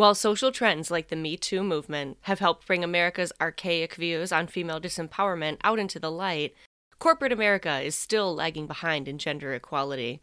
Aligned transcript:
While 0.00 0.14
social 0.14 0.50
trends 0.50 0.90
like 0.90 1.08
the 1.08 1.14
Me 1.14 1.36
Too 1.36 1.62
movement 1.62 2.16
have 2.22 2.38
helped 2.38 2.66
bring 2.66 2.82
America's 2.82 3.34
archaic 3.38 3.96
views 3.96 4.32
on 4.32 4.46
female 4.46 4.80
disempowerment 4.80 5.58
out 5.62 5.78
into 5.78 6.00
the 6.00 6.10
light, 6.10 6.54
corporate 6.98 7.32
America 7.32 7.82
is 7.82 7.96
still 7.96 8.34
lagging 8.34 8.66
behind 8.66 9.08
in 9.08 9.18
gender 9.18 9.52
equality. 9.52 10.22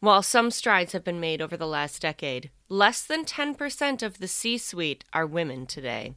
While 0.00 0.22
some 0.22 0.50
strides 0.50 0.92
have 0.92 1.02
been 1.02 1.18
made 1.18 1.40
over 1.40 1.56
the 1.56 1.66
last 1.66 2.02
decade, 2.02 2.50
less 2.68 3.00
than 3.06 3.24
10% 3.24 4.02
of 4.02 4.18
the 4.18 4.28
C 4.28 4.58
suite 4.58 5.02
are 5.14 5.26
women 5.26 5.64
today. 5.64 6.14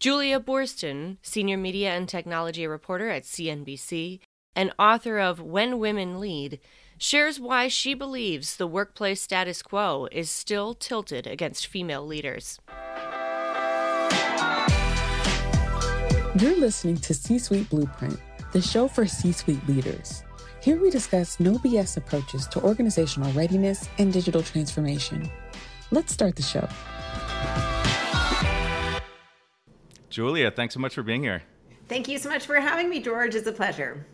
Julia 0.00 0.40
Boorstin, 0.40 1.18
senior 1.22 1.56
media 1.56 1.92
and 1.92 2.08
technology 2.08 2.66
reporter 2.66 3.10
at 3.10 3.22
CNBC 3.22 4.18
and 4.56 4.72
author 4.76 5.20
of 5.20 5.40
When 5.40 5.78
Women 5.78 6.18
Lead, 6.18 6.58
shares 6.98 7.40
why 7.40 7.68
she 7.68 7.94
believes 7.94 8.56
the 8.56 8.66
workplace 8.66 9.22
status 9.22 9.62
quo 9.62 10.08
is 10.12 10.30
still 10.30 10.74
tilted 10.74 11.26
against 11.26 11.66
female 11.66 12.06
leaders. 12.06 12.60
You're 16.36 16.58
listening 16.58 16.96
to 16.98 17.14
C 17.14 17.38
Suite 17.38 17.68
Blueprint, 17.70 18.18
the 18.52 18.60
show 18.60 18.88
for 18.88 19.06
C 19.06 19.32
suite 19.32 19.66
leaders. 19.68 20.24
Here 20.62 20.80
we 20.80 20.90
discuss 20.90 21.38
no 21.38 21.52
BS 21.58 21.96
approaches 21.96 22.46
to 22.48 22.62
organizational 22.62 23.30
readiness 23.32 23.88
and 23.98 24.12
digital 24.12 24.42
transformation. 24.42 25.30
Let's 25.90 26.12
start 26.12 26.36
the 26.36 26.42
show. 26.42 26.66
Julia, 30.08 30.50
thanks 30.50 30.74
so 30.74 30.80
much 30.80 30.94
for 30.94 31.02
being 31.02 31.22
here. 31.22 31.42
Thank 31.88 32.08
you 32.08 32.18
so 32.18 32.30
much 32.30 32.46
for 32.46 32.56
having 32.56 32.88
me, 32.88 33.00
George. 33.00 33.34
It's 33.34 33.46
a 33.46 33.52
pleasure. 33.52 34.06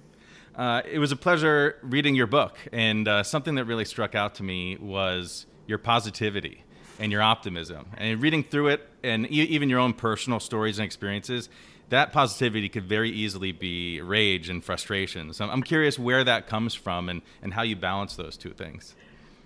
Uh, 0.55 0.83
it 0.91 0.99
was 0.99 1.13
a 1.13 1.17
pleasure 1.17 1.79
reading 1.83 2.15
your 2.15 2.27
book, 2.27 2.59
and 2.73 3.07
uh, 3.09 3.23
something 3.23 3.55
that 3.55 3.65
really 3.65 3.85
struck 3.85 4.15
out 4.15 4.35
to 4.35 4.43
me 4.43 4.77
was 4.77 5.47
your 5.67 5.79
positivity 5.79 6.65
and 6.99 7.11
your 7.11 7.23
optimism. 7.23 7.87
And 7.97 8.21
reading 8.21 8.45
through 8.45 8.69
it, 8.69 8.87
and 9.03 9.27
e- 9.31 9.43
even 9.45 9.71
your 9.71 9.79
own 9.79 9.95
personal 9.95 10.41
stories 10.41 10.79
and 10.79 10.85
experiences, 10.85 11.49
that 11.89 12.13
positivity 12.13 12.69
could 12.69 12.85
very 12.85 13.11
easily 13.11 13.53
be 13.53 14.01
rage 14.01 14.49
and 14.49 14.63
frustration. 14.63 15.33
So 15.33 15.49
I'm 15.49 15.63
curious 15.63 15.99
where 15.99 16.25
that 16.25 16.47
comes 16.47 16.75
from 16.75 17.09
and, 17.09 17.23
and 17.43 17.55
how 17.55 17.63
you 17.63 17.77
balance 17.77 18.17
those 18.17 18.37
two 18.37 18.51
things. 18.51 18.95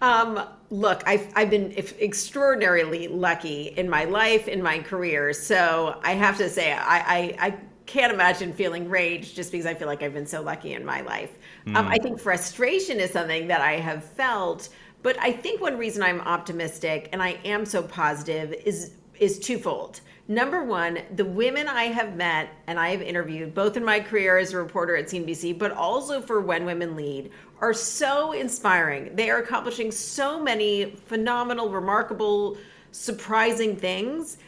Um, 0.02 0.40
look, 0.68 1.02
I've, 1.06 1.26
I've 1.34 1.48
been 1.48 1.72
extraordinarily 1.72 3.08
lucky 3.08 3.68
in 3.68 3.88
my 3.88 4.04
life, 4.04 4.48
in 4.48 4.62
my 4.62 4.80
career. 4.80 5.32
So 5.32 5.98
I 6.02 6.12
have 6.12 6.36
to 6.38 6.50
say, 6.50 6.72
I, 6.72 6.98
I, 6.98 7.36
I 7.38 7.54
can't 7.86 8.12
imagine 8.12 8.52
feeling 8.52 8.88
rage 8.88 9.34
just 9.34 9.52
because 9.52 9.66
I 9.66 9.74
feel 9.74 9.88
like 9.88 10.02
I've 10.02 10.14
been 10.14 10.26
so 10.26 10.42
lucky 10.42 10.72
in 10.72 10.84
my 10.84 11.00
life. 11.02 11.38
Mm. 11.66 11.76
Um, 11.76 11.88
I 11.88 11.98
think 11.98 12.18
frustration 12.18 12.98
is 12.98 13.10
something 13.10 13.46
that 13.48 13.60
I 13.60 13.72
have 13.72 14.04
felt, 14.04 14.70
but 15.02 15.18
I 15.20 15.32
think 15.32 15.60
one 15.60 15.76
reason 15.76 16.02
I'm 16.02 16.20
optimistic 16.22 17.08
and 17.12 17.22
I 17.22 17.38
am 17.44 17.64
so 17.64 17.82
positive 17.82 18.52
is 18.64 18.92
is 19.20 19.38
twofold. 19.38 20.00
Number 20.26 20.64
one, 20.64 21.00
the 21.14 21.24
women 21.24 21.68
I 21.68 21.84
have 21.84 22.16
met 22.16 22.48
and 22.66 22.80
I 22.80 22.88
have 22.88 23.02
interviewed, 23.02 23.54
both 23.54 23.76
in 23.76 23.84
my 23.84 24.00
career 24.00 24.38
as 24.38 24.52
a 24.52 24.56
reporter 24.56 24.96
at 24.96 25.06
CNBC, 25.06 25.58
but 25.58 25.70
also 25.70 26.20
for 26.20 26.40
When 26.40 26.64
Women 26.64 26.96
Lead, 26.96 27.30
are 27.60 27.74
so 27.74 28.32
inspiring. 28.32 29.14
They 29.14 29.30
are 29.30 29.38
accomplishing 29.38 29.92
so 29.92 30.42
many 30.42 30.96
phenomenal, 31.06 31.68
remarkable, 31.68 32.56
surprising 32.90 33.76
things 33.76 34.38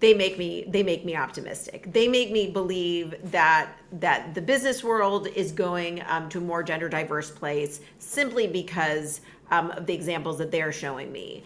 they 0.00 0.14
make 0.14 0.38
me 0.38 0.64
they 0.66 0.82
make 0.82 1.04
me 1.04 1.14
optimistic. 1.14 1.92
They 1.92 2.08
make 2.08 2.32
me 2.32 2.50
believe 2.50 3.14
that 3.30 3.70
that 3.92 4.34
the 4.34 4.40
business 4.40 4.82
world 4.82 5.28
is 5.28 5.52
going 5.52 6.02
um, 6.08 6.28
to 6.30 6.38
a 6.38 6.40
more 6.40 6.62
gender 6.62 6.88
diverse 6.88 7.30
place 7.30 7.80
simply 7.98 8.46
because 8.46 9.20
um, 9.50 9.70
of 9.72 9.86
the 9.86 9.94
examples 9.94 10.38
that 10.38 10.50
they're 10.50 10.72
showing 10.72 11.12
me. 11.12 11.44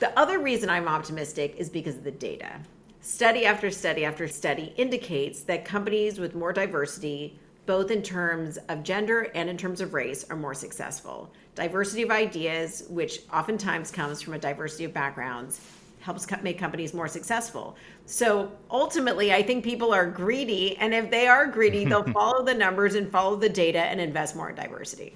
The 0.00 0.16
other 0.18 0.38
reason 0.38 0.70
i'm 0.70 0.86
optimistic 0.86 1.56
is 1.58 1.68
because 1.68 1.96
of 1.96 2.04
the 2.04 2.12
data. 2.12 2.60
Study 3.00 3.44
after 3.44 3.70
study 3.70 4.04
after 4.04 4.28
study 4.28 4.72
indicates 4.76 5.42
that 5.42 5.64
companies 5.64 6.20
with 6.20 6.34
more 6.34 6.52
diversity 6.52 7.38
both 7.66 7.90
in 7.90 8.02
terms 8.02 8.56
of 8.70 8.82
gender 8.82 9.30
and 9.34 9.50
in 9.50 9.56
terms 9.58 9.82
of 9.82 9.92
race 9.92 10.24
are 10.30 10.36
more 10.36 10.54
successful. 10.54 11.30
Diversity 11.54 12.02
of 12.02 12.10
ideas 12.10 12.84
which 12.88 13.20
oftentimes 13.30 13.90
comes 13.90 14.22
from 14.22 14.34
a 14.34 14.38
diversity 14.38 14.84
of 14.84 14.94
backgrounds 14.94 15.60
helps 16.08 16.26
make 16.42 16.58
companies 16.58 16.94
more 16.94 17.06
successful. 17.06 17.76
So 18.06 18.50
ultimately, 18.70 19.30
I 19.30 19.42
think 19.42 19.62
people 19.62 19.92
are 19.92 20.06
greedy. 20.06 20.74
And 20.78 20.94
if 20.94 21.10
they 21.10 21.26
are 21.26 21.46
greedy, 21.46 21.84
they'll 21.84 22.12
follow 22.14 22.42
the 22.42 22.54
numbers 22.54 22.94
and 22.94 23.12
follow 23.12 23.36
the 23.36 23.50
data 23.50 23.80
and 23.80 24.00
invest 24.00 24.34
more 24.34 24.48
in 24.48 24.56
diversity. 24.56 25.12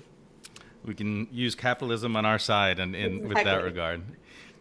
We 0.84 0.92
can 0.92 1.28
use 1.32 1.54
capitalism 1.54 2.14
on 2.14 2.26
our 2.26 2.38
side 2.38 2.78
and, 2.78 2.94
and 2.94 3.20
exactly. 3.20 3.28
with 3.28 3.44
that 3.44 3.64
regard. 3.64 4.02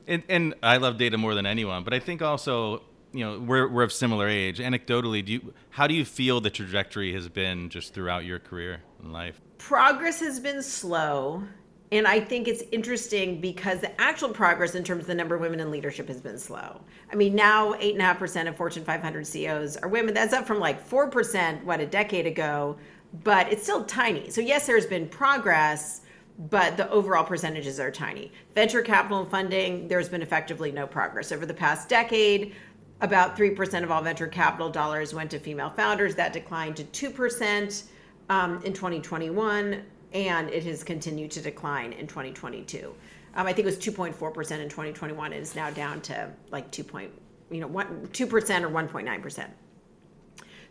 And, 0.07 0.23
and 0.29 0.53
I 0.63 0.77
love 0.77 0.97
data 0.97 1.17
more 1.17 1.35
than 1.35 1.45
anyone, 1.45 1.83
but 1.83 1.93
I 1.93 1.99
think 1.99 2.21
also 2.21 2.83
you 3.11 3.25
know 3.25 3.37
we're, 3.39 3.67
we're 3.67 3.83
of 3.83 3.91
similar 3.91 4.29
age 4.29 4.59
anecdotally 4.59 5.25
do 5.25 5.33
you 5.33 5.53
how 5.69 5.85
do 5.85 5.93
you 5.93 6.05
feel 6.05 6.39
the 6.39 6.49
trajectory 6.49 7.11
has 7.11 7.27
been 7.27 7.69
just 7.69 7.93
throughout 7.93 8.23
your 8.23 8.39
career 8.39 8.79
and 9.03 9.11
life 9.11 9.41
progress 9.57 10.21
has 10.21 10.39
been 10.39 10.63
slow 10.63 11.43
and 11.91 12.07
I 12.07 12.21
think 12.21 12.47
it's 12.47 12.63
interesting 12.71 13.41
because 13.41 13.81
the 13.81 13.99
actual 13.99 14.29
progress 14.29 14.75
in 14.75 14.83
terms 14.83 15.01
of 15.01 15.07
the 15.07 15.15
number 15.15 15.35
of 15.35 15.41
women 15.41 15.59
in 15.59 15.71
leadership 15.71 16.07
has 16.07 16.21
been 16.21 16.37
slow. 16.37 16.79
I 17.11 17.15
mean, 17.15 17.35
now 17.35 17.73
8.5% 17.73 18.47
of 18.47 18.55
Fortune 18.55 18.85
500 18.85 19.27
CEOs 19.27 19.75
are 19.77 19.89
women. 19.89 20.13
That's 20.13 20.33
up 20.33 20.47
from 20.47 20.59
like 20.59 20.87
4%, 20.87 21.63
what, 21.65 21.81
a 21.81 21.85
decade 21.85 22.25
ago, 22.25 22.77
but 23.25 23.51
it's 23.51 23.63
still 23.63 23.83
tiny. 23.83 24.29
So, 24.29 24.39
yes, 24.39 24.65
there's 24.65 24.85
been 24.85 25.09
progress, 25.09 26.01
but 26.49 26.77
the 26.77 26.89
overall 26.89 27.25
percentages 27.25 27.77
are 27.77 27.91
tiny. 27.91 28.31
Venture 28.55 28.81
capital 28.81 29.25
funding, 29.25 29.89
there's 29.89 30.07
been 30.07 30.21
effectively 30.21 30.71
no 30.71 30.87
progress. 30.87 31.33
Over 31.33 31.45
the 31.45 31.53
past 31.53 31.89
decade, 31.89 32.55
about 33.01 33.35
3% 33.35 33.83
of 33.83 33.91
all 33.91 34.01
venture 34.01 34.27
capital 34.27 34.69
dollars 34.69 35.13
went 35.13 35.29
to 35.31 35.39
female 35.39 35.69
founders. 35.71 36.15
That 36.15 36.31
declined 36.31 36.77
to 36.77 37.09
2% 37.11 37.83
um, 38.29 38.63
in 38.63 38.71
2021 38.71 39.83
and 40.13 40.49
it 40.49 40.63
has 40.63 40.83
continued 40.83 41.31
to 41.31 41.41
decline 41.41 41.93
in 41.93 42.07
2022. 42.07 42.93
Um, 43.35 43.47
I 43.47 43.53
think 43.53 43.65
it 43.65 43.65
was 43.65 43.77
2.4% 43.77 44.59
in 44.59 44.69
2021. 44.69 45.33
It 45.33 45.37
is 45.37 45.55
now 45.55 45.69
down 45.69 46.01
to 46.01 46.29
like 46.51 46.69
2. 46.71 46.83
Point, 46.83 47.11
you 47.49 47.61
know, 47.61 47.67
1, 47.67 48.09
2% 48.11 48.61
or 48.61 48.69
1.9%. 48.69 49.47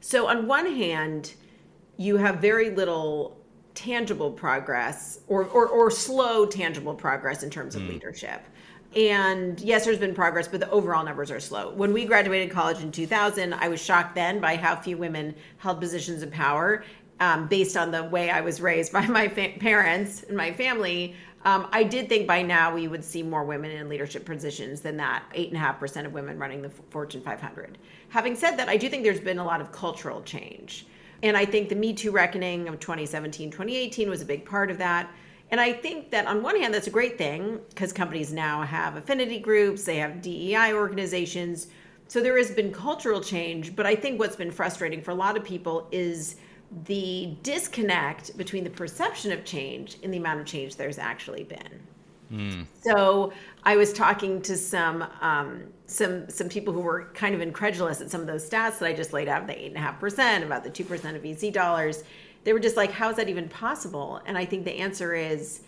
So 0.00 0.26
on 0.26 0.46
one 0.46 0.66
hand, 0.66 1.34
you 1.96 2.16
have 2.16 2.36
very 2.36 2.70
little 2.70 3.38
tangible 3.74 4.30
progress 4.30 5.20
or, 5.26 5.44
or, 5.44 5.68
or 5.68 5.90
slow 5.90 6.44
tangible 6.46 6.94
progress 6.94 7.42
in 7.42 7.50
terms 7.50 7.74
of 7.74 7.82
mm. 7.82 7.90
leadership. 7.90 8.42
And 8.96 9.60
yes, 9.60 9.84
there's 9.84 9.98
been 9.98 10.14
progress, 10.14 10.48
but 10.48 10.58
the 10.58 10.68
overall 10.70 11.04
numbers 11.04 11.30
are 11.30 11.38
slow. 11.38 11.72
When 11.72 11.92
we 11.92 12.04
graduated 12.04 12.50
college 12.50 12.80
in 12.80 12.90
2000, 12.90 13.54
I 13.54 13.68
was 13.68 13.80
shocked 13.80 14.16
then 14.16 14.40
by 14.40 14.56
how 14.56 14.74
few 14.74 14.96
women 14.96 15.34
held 15.58 15.78
positions 15.78 16.22
of 16.24 16.30
power 16.32 16.82
um, 17.20 17.46
based 17.46 17.76
on 17.76 17.90
the 17.90 18.04
way 18.04 18.30
I 18.30 18.40
was 18.40 18.60
raised 18.60 18.92
by 18.98 19.06
my 19.06 19.28
fa- 19.28 19.52
parents 19.58 20.24
and 20.24 20.36
my 20.36 20.52
family, 20.52 21.14
um, 21.44 21.68
I 21.72 21.84
did 21.84 22.08
think 22.08 22.26
by 22.26 22.42
now 22.42 22.74
we 22.74 22.86
would 22.86 23.04
see 23.04 23.22
more 23.22 23.44
women 23.44 23.70
in 23.70 23.88
leadership 23.88 24.26
positions 24.26 24.80
than 24.80 24.96
that 24.98 25.24
8.5% 25.34 26.06
of 26.06 26.12
women 26.12 26.38
running 26.38 26.60
the 26.60 26.70
Fortune 26.90 27.22
500. 27.22 27.78
Having 28.10 28.36
said 28.36 28.56
that, 28.56 28.68
I 28.68 28.76
do 28.76 28.90
think 28.90 29.04
there's 29.04 29.20
been 29.20 29.38
a 29.38 29.44
lot 29.44 29.60
of 29.60 29.72
cultural 29.72 30.20
change. 30.22 30.86
And 31.22 31.36
I 31.36 31.44
think 31.46 31.68
the 31.68 31.74
Me 31.74 31.92
Too 31.92 32.10
reckoning 32.10 32.68
of 32.68 32.78
2017, 32.78 33.50
2018 33.50 34.10
was 34.10 34.20
a 34.20 34.26
big 34.26 34.44
part 34.44 34.70
of 34.70 34.78
that. 34.78 35.10
And 35.50 35.60
I 35.60 35.72
think 35.72 36.10
that 36.10 36.26
on 36.26 36.42
one 36.42 36.56
hand, 36.60 36.72
that's 36.72 36.86
a 36.86 36.90
great 36.90 37.18
thing 37.18 37.58
because 37.70 37.92
companies 37.92 38.32
now 38.32 38.62
have 38.62 38.96
affinity 38.96 39.38
groups, 39.38 39.84
they 39.84 39.96
have 39.96 40.22
DEI 40.22 40.72
organizations. 40.74 41.68
So 42.08 42.20
there 42.20 42.36
has 42.36 42.50
been 42.50 42.72
cultural 42.72 43.20
change. 43.20 43.74
But 43.74 43.86
I 43.86 43.94
think 43.94 44.18
what's 44.18 44.36
been 44.36 44.50
frustrating 44.50 45.02
for 45.02 45.10
a 45.10 45.14
lot 45.14 45.36
of 45.36 45.44
people 45.44 45.88
is 45.90 46.36
the 46.86 47.36
disconnect 47.42 48.36
between 48.36 48.64
the 48.64 48.70
perception 48.70 49.32
of 49.32 49.44
change 49.44 49.98
and 50.02 50.12
the 50.12 50.18
amount 50.18 50.40
of 50.40 50.46
change 50.46 50.76
there's 50.76 50.98
actually 50.98 51.42
been. 51.42 51.80
Mm. 52.32 52.66
So 52.80 53.32
I 53.64 53.76
was 53.76 53.92
talking 53.92 54.40
to 54.42 54.56
some 54.56 55.04
um, 55.20 55.64
some 55.86 56.30
some 56.30 56.48
people 56.48 56.72
who 56.72 56.80
were 56.80 57.10
kind 57.12 57.34
of 57.34 57.40
incredulous 57.40 58.00
at 58.00 58.10
some 58.10 58.20
of 58.20 58.28
those 58.28 58.48
stats 58.48 58.78
that 58.78 58.86
I 58.86 58.92
just 58.92 59.12
laid 59.12 59.28
out, 59.28 59.46
the 59.46 59.58
eight 59.58 59.68
and 59.68 59.76
a 59.76 59.80
half 59.80 59.98
percent, 59.98 60.44
about 60.44 60.62
the 60.62 60.70
two 60.70 60.84
percent 60.84 61.16
of 61.16 61.22
VC 61.24 61.52
dollars. 61.52 62.04
They 62.44 62.52
were 62.52 62.60
just 62.60 62.76
like, 62.76 62.92
"How 62.92 63.10
is 63.10 63.16
that 63.16 63.28
even 63.28 63.48
possible?" 63.48 64.20
And 64.26 64.38
I 64.38 64.44
think 64.44 64.64
the 64.64 64.76
answer 64.76 65.12
is 65.12 65.62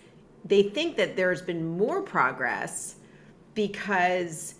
they 0.44 0.62
think 0.62 0.96
that 0.96 1.16
there's 1.16 1.42
been 1.42 1.76
more 1.76 2.00
progress 2.00 2.96
because 3.54 4.54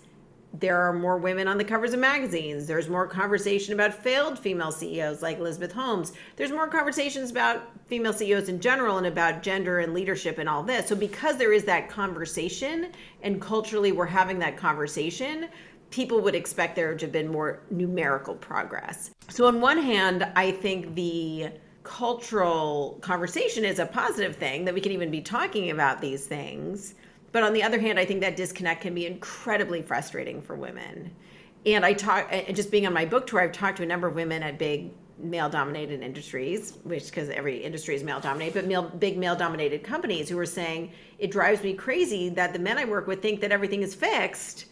there 0.53 0.79
are 0.79 0.93
more 0.93 1.17
women 1.17 1.47
on 1.47 1.57
the 1.57 1.63
covers 1.63 1.93
of 1.93 1.99
magazines. 1.99 2.67
There's 2.67 2.87
more 2.87 3.07
conversation 3.07 3.73
about 3.73 3.93
failed 3.93 4.37
female 4.37 4.71
CEOs 4.71 5.23
like 5.23 5.39
Elizabeth 5.39 5.71
Holmes. 5.71 6.13
There's 6.35 6.51
more 6.51 6.67
conversations 6.67 7.31
about 7.31 7.63
female 7.87 8.13
CEOs 8.13 8.49
in 8.49 8.59
general 8.59 8.97
and 8.97 9.07
about 9.07 9.41
gender 9.41 9.79
and 9.79 9.95
leadership 9.95 10.37
and 10.37 10.47
all 10.47 10.61
this. 10.61 10.87
So, 10.87 10.95
because 10.95 11.37
there 11.37 11.53
is 11.53 11.63
that 11.63 11.89
conversation 11.89 12.91
and 13.23 13.41
culturally 13.41 13.91
we're 13.91 14.05
having 14.05 14.37
that 14.39 14.55
conversation, 14.55 15.49
people 15.89 16.21
would 16.21 16.35
expect 16.35 16.75
there 16.75 16.95
to 16.95 17.05
have 17.05 17.11
been 17.11 17.31
more 17.31 17.61
numerical 17.71 18.35
progress. 18.35 19.09
So, 19.29 19.47
on 19.47 19.59
one 19.59 19.79
hand, 19.79 20.27
I 20.35 20.51
think 20.51 20.93
the 20.93 21.49
cultural 21.81 22.99
conversation 23.01 23.65
is 23.65 23.79
a 23.79 23.87
positive 23.87 24.35
thing 24.35 24.65
that 24.65 24.73
we 24.73 24.81
can 24.81 24.91
even 24.91 25.09
be 25.09 25.21
talking 25.21 25.71
about 25.71 25.99
these 25.99 26.27
things 26.27 26.93
But 27.33 27.43
on 27.43 27.51
the 27.51 27.63
other 27.63 27.79
hand, 27.79 27.99
I 27.99 28.05
think 28.05 28.21
that 28.21 28.37
disconnect 28.37 28.81
can 28.81 28.95
be 28.95 29.05
incredibly 29.05 29.81
frustrating 29.81 30.41
for 30.41 30.55
women. 30.55 31.11
And 31.65 31.85
I 31.85 31.93
talk, 31.93 32.31
just 32.53 32.71
being 32.71 32.87
on 32.87 32.93
my 32.93 33.05
book 33.05 33.27
tour, 33.27 33.41
I've 33.41 33.51
talked 33.51 33.77
to 33.77 33.83
a 33.83 33.85
number 33.85 34.07
of 34.07 34.15
women 34.15 34.43
at 34.43 34.57
big 34.57 34.91
male 35.17 35.49
dominated 35.49 36.01
industries, 36.01 36.77
which 36.83 37.05
because 37.05 37.29
every 37.29 37.57
industry 37.57 37.95
is 37.95 38.03
male 38.03 38.19
dominated, 38.19 38.53
but 38.53 38.65
male, 38.67 38.83
big 38.83 39.17
male 39.17 39.35
dominated 39.35 39.83
companies 39.83 40.29
who 40.29 40.37
are 40.37 40.45
saying 40.45 40.91
it 41.17 41.31
drives 41.31 41.63
me 41.63 41.73
crazy 41.73 42.29
that 42.29 42.53
the 42.53 42.59
men 42.59 42.77
I 42.77 42.85
work 42.85 43.07
with 43.07 43.21
think 43.21 43.41
that 43.41 43.51
everything 43.51 43.81
is 43.81 43.95
fixed, 43.95 44.65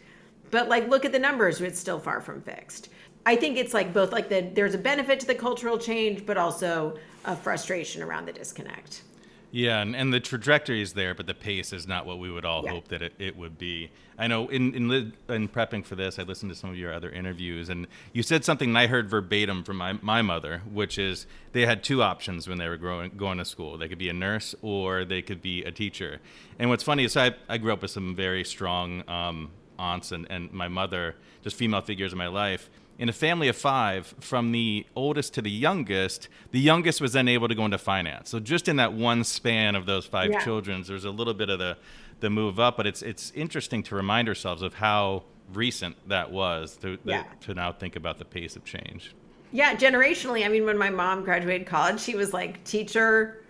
but 0.51 0.69
like 0.69 0.87
look 0.89 1.05
at 1.05 1.11
the 1.11 1.19
numbers, 1.19 1.61
it's 1.61 1.79
still 1.79 1.99
far 1.99 2.21
from 2.21 2.41
fixed. 2.41 2.89
I 3.25 3.35
think 3.35 3.57
it's 3.57 3.73
like 3.73 3.93
both 3.93 4.11
like 4.11 4.29
the 4.29 4.51
there's 4.53 4.73
a 4.73 4.79
benefit 4.79 5.19
to 5.21 5.27
the 5.27 5.35
cultural 5.35 5.77
change, 5.77 6.25
but 6.25 6.37
also 6.37 6.97
a 7.25 7.35
frustration 7.35 8.01
around 8.01 8.27
the 8.27 8.33
disconnect. 8.33 9.03
Yeah, 9.51 9.81
and, 9.81 9.95
and 9.95 10.13
the 10.13 10.21
trajectory 10.21 10.81
is 10.81 10.93
there, 10.93 11.13
but 11.13 11.27
the 11.27 11.33
pace 11.33 11.73
is 11.73 11.85
not 11.85 12.05
what 12.05 12.19
we 12.19 12.31
would 12.31 12.45
all 12.45 12.63
yeah. 12.63 12.71
hope 12.71 12.87
that 12.87 13.01
it, 13.01 13.13
it 13.19 13.35
would 13.35 13.57
be. 13.57 13.91
I 14.17 14.27
know 14.27 14.47
in, 14.47 14.73
in 14.73 15.13
in 15.29 15.49
prepping 15.49 15.85
for 15.85 15.95
this, 15.95 16.19
I 16.19 16.23
listened 16.23 16.51
to 16.51 16.57
some 16.57 16.69
of 16.69 16.77
your 16.77 16.93
other 16.93 17.09
interviews, 17.09 17.67
and 17.67 17.87
you 18.13 18.23
said 18.23 18.45
something 18.45 18.75
I 18.75 18.87
heard 18.87 19.09
verbatim 19.09 19.63
from 19.63 19.77
my, 19.77 19.93
my 20.01 20.21
mother, 20.21 20.61
which 20.71 20.97
is 20.97 21.25
they 21.51 21.65
had 21.65 21.83
two 21.83 22.01
options 22.01 22.47
when 22.47 22.59
they 22.59 22.69
were 22.69 22.77
growing, 22.77 23.11
going 23.17 23.39
to 23.39 23.45
school. 23.45 23.77
They 23.77 23.89
could 23.89 23.97
be 23.97 24.09
a 24.09 24.13
nurse 24.13 24.55
or 24.61 25.03
they 25.03 25.21
could 25.21 25.41
be 25.41 25.63
a 25.63 25.71
teacher. 25.71 26.19
And 26.57 26.69
what's 26.69 26.83
funny 26.83 27.03
is 27.03 27.17
I, 27.17 27.31
I 27.49 27.57
grew 27.57 27.73
up 27.73 27.81
with 27.81 27.91
some 27.91 28.15
very 28.15 28.45
strong 28.45 29.03
um, 29.09 29.51
aunts 29.77 30.13
and, 30.13 30.27
and 30.29 30.51
my 30.53 30.69
mother, 30.69 31.15
just 31.43 31.57
female 31.57 31.81
figures 31.81 32.13
in 32.13 32.17
my 32.17 32.27
life 32.27 32.69
in 33.01 33.09
a 33.09 33.13
family 33.13 33.47
of 33.47 33.57
five, 33.57 34.13
from 34.19 34.51
the 34.51 34.85
oldest 34.95 35.33
to 35.33 35.41
the 35.41 35.49
youngest, 35.49 36.29
the 36.51 36.59
youngest 36.59 37.01
was 37.01 37.13
then 37.13 37.27
able 37.27 37.47
to 37.47 37.55
go 37.55 37.65
into 37.65 37.79
finance. 37.79 38.29
So 38.29 38.39
just 38.39 38.67
in 38.67 38.75
that 38.75 38.93
one 38.93 39.23
span 39.23 39.73
of 39.73 39.87
those 39.87 40.05
five 40.05 40.29
yeah. 40.29 40.43
children, 40.43 40.83
there's 40.87 41.03
a 41.03 41.09
little 41.09 41.33
bit 41.33 41.49
of 41.49 41.57
the 41.57 41.77
the 42.19 42.29
move 42.29 42.59
up. 42.59 42.77
But 42.77 42.85
it's 42.85 43.01
it's 43.01 43.31
interesting 43.31 43.81
to 43.83 43.95
remind 43.95 44.27
ourselves 44.27 44.61
of 44.61 44.75
how 44.75 45.23
recent 45.51 45.95
that 46.09 46.31
was 46.31 46.77
to 46.77 46.99
yeah. 47.03 47.23
to 47.41 47.55
now 47.55 47.71
think 47.71 47.95
about 47.95 48.19
the 48.19 48.25
pace 48.25 48.55
of 48.55 48.65
change. 48.65 49.15
Yeah, 49.51 49.75
generationally. 49.75 50.45
I 50.45 50.49
mean, 50.49 50.65
when 50.65 50.77
my 50.77 50.91
mom 50.91 51.23
graduated 51.23 51.65
college, 51.65 51.99
she 51.99 52.15
was 52.15 52.33
like 52.33 52.63
teacher 52.65 53.40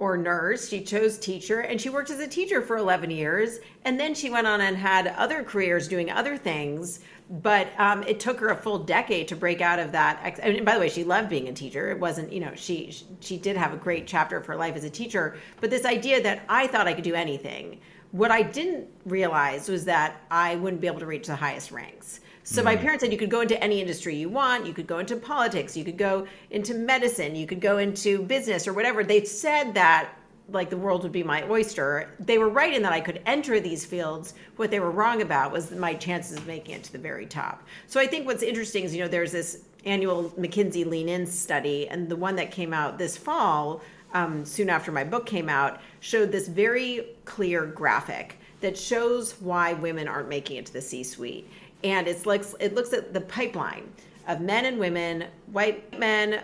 or 0.00 0.16
nurse. 0.16 0.68
She 0.68 0.82
chose 0.82 1.16
teacher 1.18 1.60
and 1.60 1.80
she 1.80 1.90
worked 1.90 2.10
as 2.10 2.18
a 2.18 2.26
teacher 2.26 2.60
for 2.60 2.76
11 2.76 3.10
years. 3.10 3.60
And 3.84 4.00
then 4.00 4.14
she 4.14 4.30
went 4.30 4.48
on 4.48 4.60
and 4.60 4.76
had 4.76 5.06
other 5.06 5.44
careers 5.44 5.86
doing 5.86 6.10
other 6.10 6.36
things 6.36 7.00
but 7.30 7.68
um, 7.78 8.02
it 8.02 8.18
took 8.18 8.40
her 8.40 8.48
a 8.48 8.56
full 8.56 8.80
decade 8.80 9.28
to 9.28 9.36
break 9.36 9.60
out 9.60 9.78
of 9.78 9.92
that. 9.92 10.40
And 10.42 10.64
by 10.66 10.74
the 10.74 10.80
way, 10.80 10.88
she 10.88 11.04
loved 11.04 11.28
being 11.28 11.48
a 11.48 11.52
teacher. 11.52 11.88
It 11.90 12.00
wasn't, 12.00 12.32
you 12.32 12.40
know, 12.40 12.52
she 12.56 12.92
she 13.20 13.38
did 13.38 13.56
have 13.56 13.72
a 13.72 13.76
great 13.76 14.06
chapter 14.08 14.36
of 14.36 14.44
her 14.46 14.56
life 14.56 14.74
as 14.74 14.82
a 14.82 14.90
teacher. 14.90 15.36
But 15.60 15.70
this 15.70 15.84
idea 15.84 16.20
that 16.22 16.42
I 16.48 16.66
thought 16.66 16.88
I 16.88 16.92
could 16.92 17.04
do 17.04 17.14
anything, 17.14 17.80
what 18.10 18.32
I 18.32 18.42
didn't 18.42 18.88
realize 19.06 19.68
was 19.68 19.84
that 19.84 20.22
I 20.28 20.56
wouldn't 20.56 20.80
be 20.80 20.88
able 20.88 20.98
to 20.98 21.06
reach 21.06 21.28
the 21.28 21.36
highest 21.36 21.70
ranks. 21.70 22.19
So 22.42 22.62
my 22.62 22.76
mm. 22.76 22.80
parents 22.80 23.02
said 23.02 23.12
you 23.12 23.18
could 23.18 23.30
go 23.30 23.40
into 23.40 23.62
any 23.62 23.80
industry 23.80 24.16
you 24.16 24.28
want. 24.28 24.66
You 24.66 24.72
could 24.72 24.86
go 24.86 24.98
into 24.98 25.16
politics. 25.16 25.76
You 25.76 25.84
could 25.84 25.98
go 25.98 26.26
into 26.50 26.74
medicine. 26.74 27.36
You 27.36 27.46
could 27.46 27.60
go 27.60 27.78
into 27.78 28.22
business 28.22 28.66
or 28.66 28.72
whatever. 28.72 29.04
They 29.04 29.24
said 29.24 29.74
that 29.74 30.10
like 30.52 30.70
the 30.70 30.76
world 30.76 31.02
would 31.02 31.12
be 31.12 31.22
my 31.22 31.48
oyster. 31.48 32.10
They 32.18 32.38
were 32.38 32.48
right 32.48 32.72
in 32.72 32.82
that 32.82 32.92
I 32.92 33.00
could 33.00 33.20
enter 33.26 33.60
these 33.60 33.84
fields. 33.84 34.34
What 34.56 34.70
they 34.70 34.80
were 34.80 34.90
wrong 34.90 35.22
about 35.22 35.52
was 35.52 35.70
my 35.70 35.94
chances 35.94 36.36
of 36.36 36.46
making 36.46 36.74
it 36.74 36.82
to 36.84 36.92
the 36.92 36.98
very 36.98 37.26
top. 37.26 37.62
So 37.86 38.00
I 38.00 38.06
think 38.06 38.26
what's 38.26 38.42
interesting 38.42 38.84
is, 38.84 38.94
you 38.94 39.02
know, 39.02 39.08
there's 39.08 39.32
this 39.32 39.62
annual 39.84 40.30
McKinsey 40.30 40.84
Lean 40.84 41.08
In 41.08 41.26
study, 41.26 41.88
and 41.88 42.08
the 42.08 42.16
one 42.16 42.36
that 42.36 42.50
came 42.50 42.74
out 42.74 42.98
this 42.98 43.16
fall, 43.16 43.80
um, 44.12 44.44
soon 44.44 44.68
after 44.68 44.92
my 44.92 45.04
book 45.04 45.24
came 45.24 45.48
out, 45.48 45.80
showed 46.00 46.32
this 46.32 46.48
very 46.48 47.06
clear 47.24 47.64
graphic 47.64 48.39
that 48.60 48.76
shows 48.76 49.40
why 49.40 49.72
women 49.72 50.08
aren't 50.08 50.28
making 50.28 50.56
it 50.56 50.66
to 50.66 50.72
the 50.72 50.80
C-suite. 50.80 51.48
And 51.82 52.06
it's 52.06 52.26
like 52.26 52.44
it 52.60 52.74
looks 52.74 52.92
at 52.92 53.14
the 53.14 53.20
pipeline 53.22 53.90
of 54.28 54.40
men 54.40 54.66
and 54.66 54.78
women, 54.78 55.26
white 55.52 55.98
men, 55.98 56.42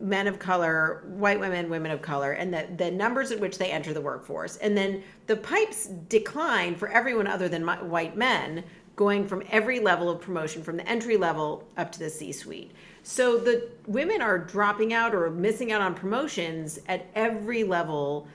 men 0.00 0.26
of 0.26 0.38
color, 0.38 1.02
white 1.06 1.40
women, 1.40 1.68
women 1.68 1.90
of 1.90 2.02
color, 2.02 2.32
and 2.32 2.52
the, 2.52 2.68
the 2.76 2.90
numbers 2.90 3.30
at 3.30 3.40
which 3.40 3.58
they 3.58 3.70
enter 3.70 3.92
the 3.92 4.00
workforce. 4.00 4.56
And 4.58 4.76
then 4.76 5.02
the 5.26 5.36
pipes 5.36 5.86
decline 6.08 6.74
for 6.74 6.88
everyone 6.88 7.26
other 7.26 7.48
than 7.48 7.64
my, 7.64 7.82
white 7.82 8.16
men, 8.16 8.64
going 8.94 9.26
from 9.26 9.42
every 9.50 9.80
level 9.80 10.10
of 10.10 10.20
promotion, 10.20 10.62
from 10.62 10.76
the 10.76 10.86
entry 10.88 11.16
level 11.16 11.66
up 11.76 11.90
to 11.92 11.98
the 11.98 12.10
C 12.10 12.30
suite. 12.30 12.72
So 13.02 13.38
the 13.38 13.68
women 13.86 14.20
are 14.20 14.38
dropping 14.38 14.92
out 14.92 15.14
or 15.14 15.30
missing 15.30 15.72
out 15.72 15.80
on 15.80 15.94
promotions 15.94 16.78
at 16.88 17.06
every 17.14 17.64
level 17.64 18.28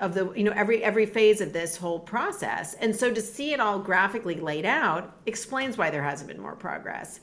of 0.00 0.14
the 0.14 0.32
you 0.32 0.44
know 0.44 0.52
every 0.56 0.82
every 0.82 1.06
phase 1.06 1.40
of 1.40 1.52
this 1.52 1.76
whole 1.76 1.98
process 1.98 2.74
and 2.74 2.94
so 2.94 3.12
to 3.12 3.20
see 3.20 3.52
it 3.52 3.60
all 3.60 3.78
graphically 3.78 4.36
laid 4.36 4.64
out 4.64 5.14
explains 5.26 5.76
why 5.76 5.90
there 5.90 6.02
hasn't 6.02 6.28
been 6.28 6.40
more 6.40 6.56
progress 6.56 7.20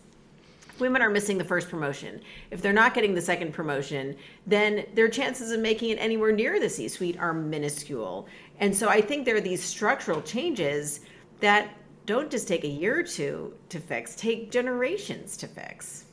women 0.79 1.01
are 1.01 1.09
missing 1.09 1.37
the 1.37 1.43
first 1.43 1.69
promotion. 1.69 2.21
If 2.51 2.61
they're 2.61 2.73
not 2.73 2.93
getting 2.93 3.15
the 3.15 3.21
second 3.21 3.53
promotion, 3.53 4.15
then 4.45 4.85
their 4.93 5.07
chances 5.07 5.51
of 5.51 5.59
making 5.59 5.89
it 5.89 5.95
anywhere 5.95 6.31
near 6.31 6.59
the 6.59 6.69
C 6.69 6.87
suite 6.87 7.17
are 7.17 7.33
minuscule. 7.33 8.27
And 8.59 8.75
so 8.75 8.89
I 8.89 9.01
think 9.01 9.25
there 9.25 9.35
are 9.35 9.41
these 9.41 9.63
structural 9.63 10.21
changes 10.21 11.01
that 11.39 11.69
don't 12.05 12.31
just 12.31 12.47
take 12.47 12.63
a 12.63 12.69
year 12.69 12.99
or 12.99 13.03
two 13.03 13.53
to 13.69 13.79
fix, 13.79 14.15
take 14.15 14.51
generations 14.51 15.37
to 15.37 15.47
fix. 15.47 16.05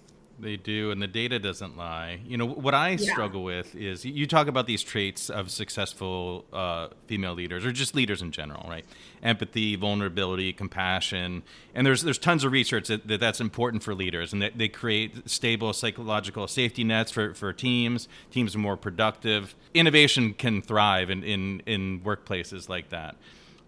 They 0.44 0.56
do, 0.56 0.91
and 0.91 1.00
the 1.00 1.06
data 1.06 1.38
doesn't 1.38 1.75
lie. 1.75 2.20
You 2.26 2.37
know, 2.37 2.44
what 2.46 2.75
I 2.75 2.91
yeah. 2.91 3.12
struggle 3.12 3.43
with 3.43 3.75
is 3.75 4.05
you 4.05 4.26
talk 4.26 4.46
about 4.46 4.67
these 4.67 4.82
traits 4.82 5.31
of 5.31 5.50
successful 5.50 6.44
uh, 6.52 6.88
female 7.06 7.32
leaders, 7.32 7.64
or 7.64 7.73
just 7.73 7.94
leaders 7.94 8.20
in 8.20 8.31
general, 8.31 8.69
right? 8.69 8.85
Empathy, 9.23 9.75
vulnerability, 9.75 10.52
compassion, 10.52 11.44
and 11.75 11.87
there's 11.87 12.02
there's 12.02 12.19
tons 12.19 12.44
of 12.44 12.52
research 12.52 12.88
that, 12.88 13.08
that 13.08 13.20
that's 13.20 13.41
important 13.41 13.82
for 13.82 13.94
leaders, 13.94 14.35
and 14.35 14.43
that 14.43 14.58
they 14.58 14.69
create 14.69 15.31
stable 15.31 15.73
psychological 15.73 16.46
safety 16.46 16.85
nets 16.85 17.11
for, 17.11 17.32
for 17.32 17.55
teams. 17.55 18.06
Teams 18.31 18.55
are 18.55 18.58
more 18.58 18.76
productive. 18.76 19.55
Innovation 19.73 20.35
can 20.35 20.61
thrive 20.61 21.08
in, 21.08 21.25
in, 21.25 21.62
in 21.64 22.00
workplaces 22.00 22.69
like 22.69 22.91
that. 22.91 23.17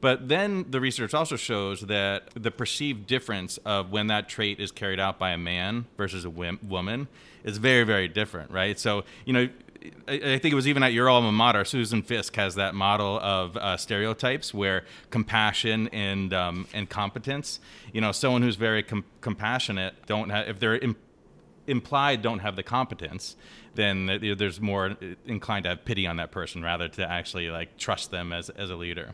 But 0.07 0.29
then 0.29 0.67
the 0.71 0.81
research 0.81 1.15
also 1.15 1.35
shows 1.35 1.81
that 1.81 2.31
the 2.35 2.53
perceived 2.53 3.09
difference 3.09 3.59
of 3.65 3.91
when 3.91 4.07
that 4.07 4.29
trait 4.29 4.61
is 4.61 4.71
carried 4.71 5.01
out 5.01 5.19
by 5.19 5.31
a 5.31 5.37
man 5.37 5.87
versus 5.97 6.25
a 6.25 6.31
woman 6.31 7.09
is 7.43 7.59
very, 7.59 7.83
very 7.83 8.07
different, 8.07 8.53
right? 8.53 8.79
So, 8.79 9.03
you 9.25 9.33
know, 9.33 9.49
I 10.07 10.39
think 10.39 10.53
it 10.53 10.55
was 10.55 10.69
even 10.69 10.85
at 10.85 10.93
your 10.93 11.11
alma 11.11 11.33
mater, 11.33 11.65
Susan 11.65 12.03
Fiske 12.03 12.37
has 12.37 12.55
that 12.55 12.73
model 12.73 13.19
of 13.19 13.57
uh, 13.57 13.77
stereotypes 13.77 14.55
where 14.55 14.85
compassion 15.11 15.89
and 15.89 16.33
um, 16.33 16.69
and 16.73 16.89
competence. 16.89 17.59
You 17.93 18.01
know, 18.01 18.13
someone 18.13 18.43
who's 18.43 18.55
very 18.55 18.85
com- 18.85 19.05
compassionate 19.21 19.95
don't 20.07 20.31
have 20.31 20.47
if 20.47 20.61
they're 20.61 20.79
Im- 20.79 20.95
implied 21.67 22.23
don't 22.23 22.39
have 22.39 22.55
the 22.55 22.63
competence, 22.63 23.35
then 23.75 24.07
there's 24.39 24.61
more 24.61 24.97
inclined 25.27 25.65
to 25.65 25.71
have 25.71 25.85
pity 25.85 26.07
on 26.07 26.15
that 26.19 26.31
person 26.31 26.63
rather 26.63 26.87
to 26.91 27.11
actually 27.11 27.51
like 27.51 27.77
trust 27.77 28.13
them 28.13 28.33
as 28.33 28.51
as 28.51 28.71
a 28.71 28.77
leader. 28.77 29.13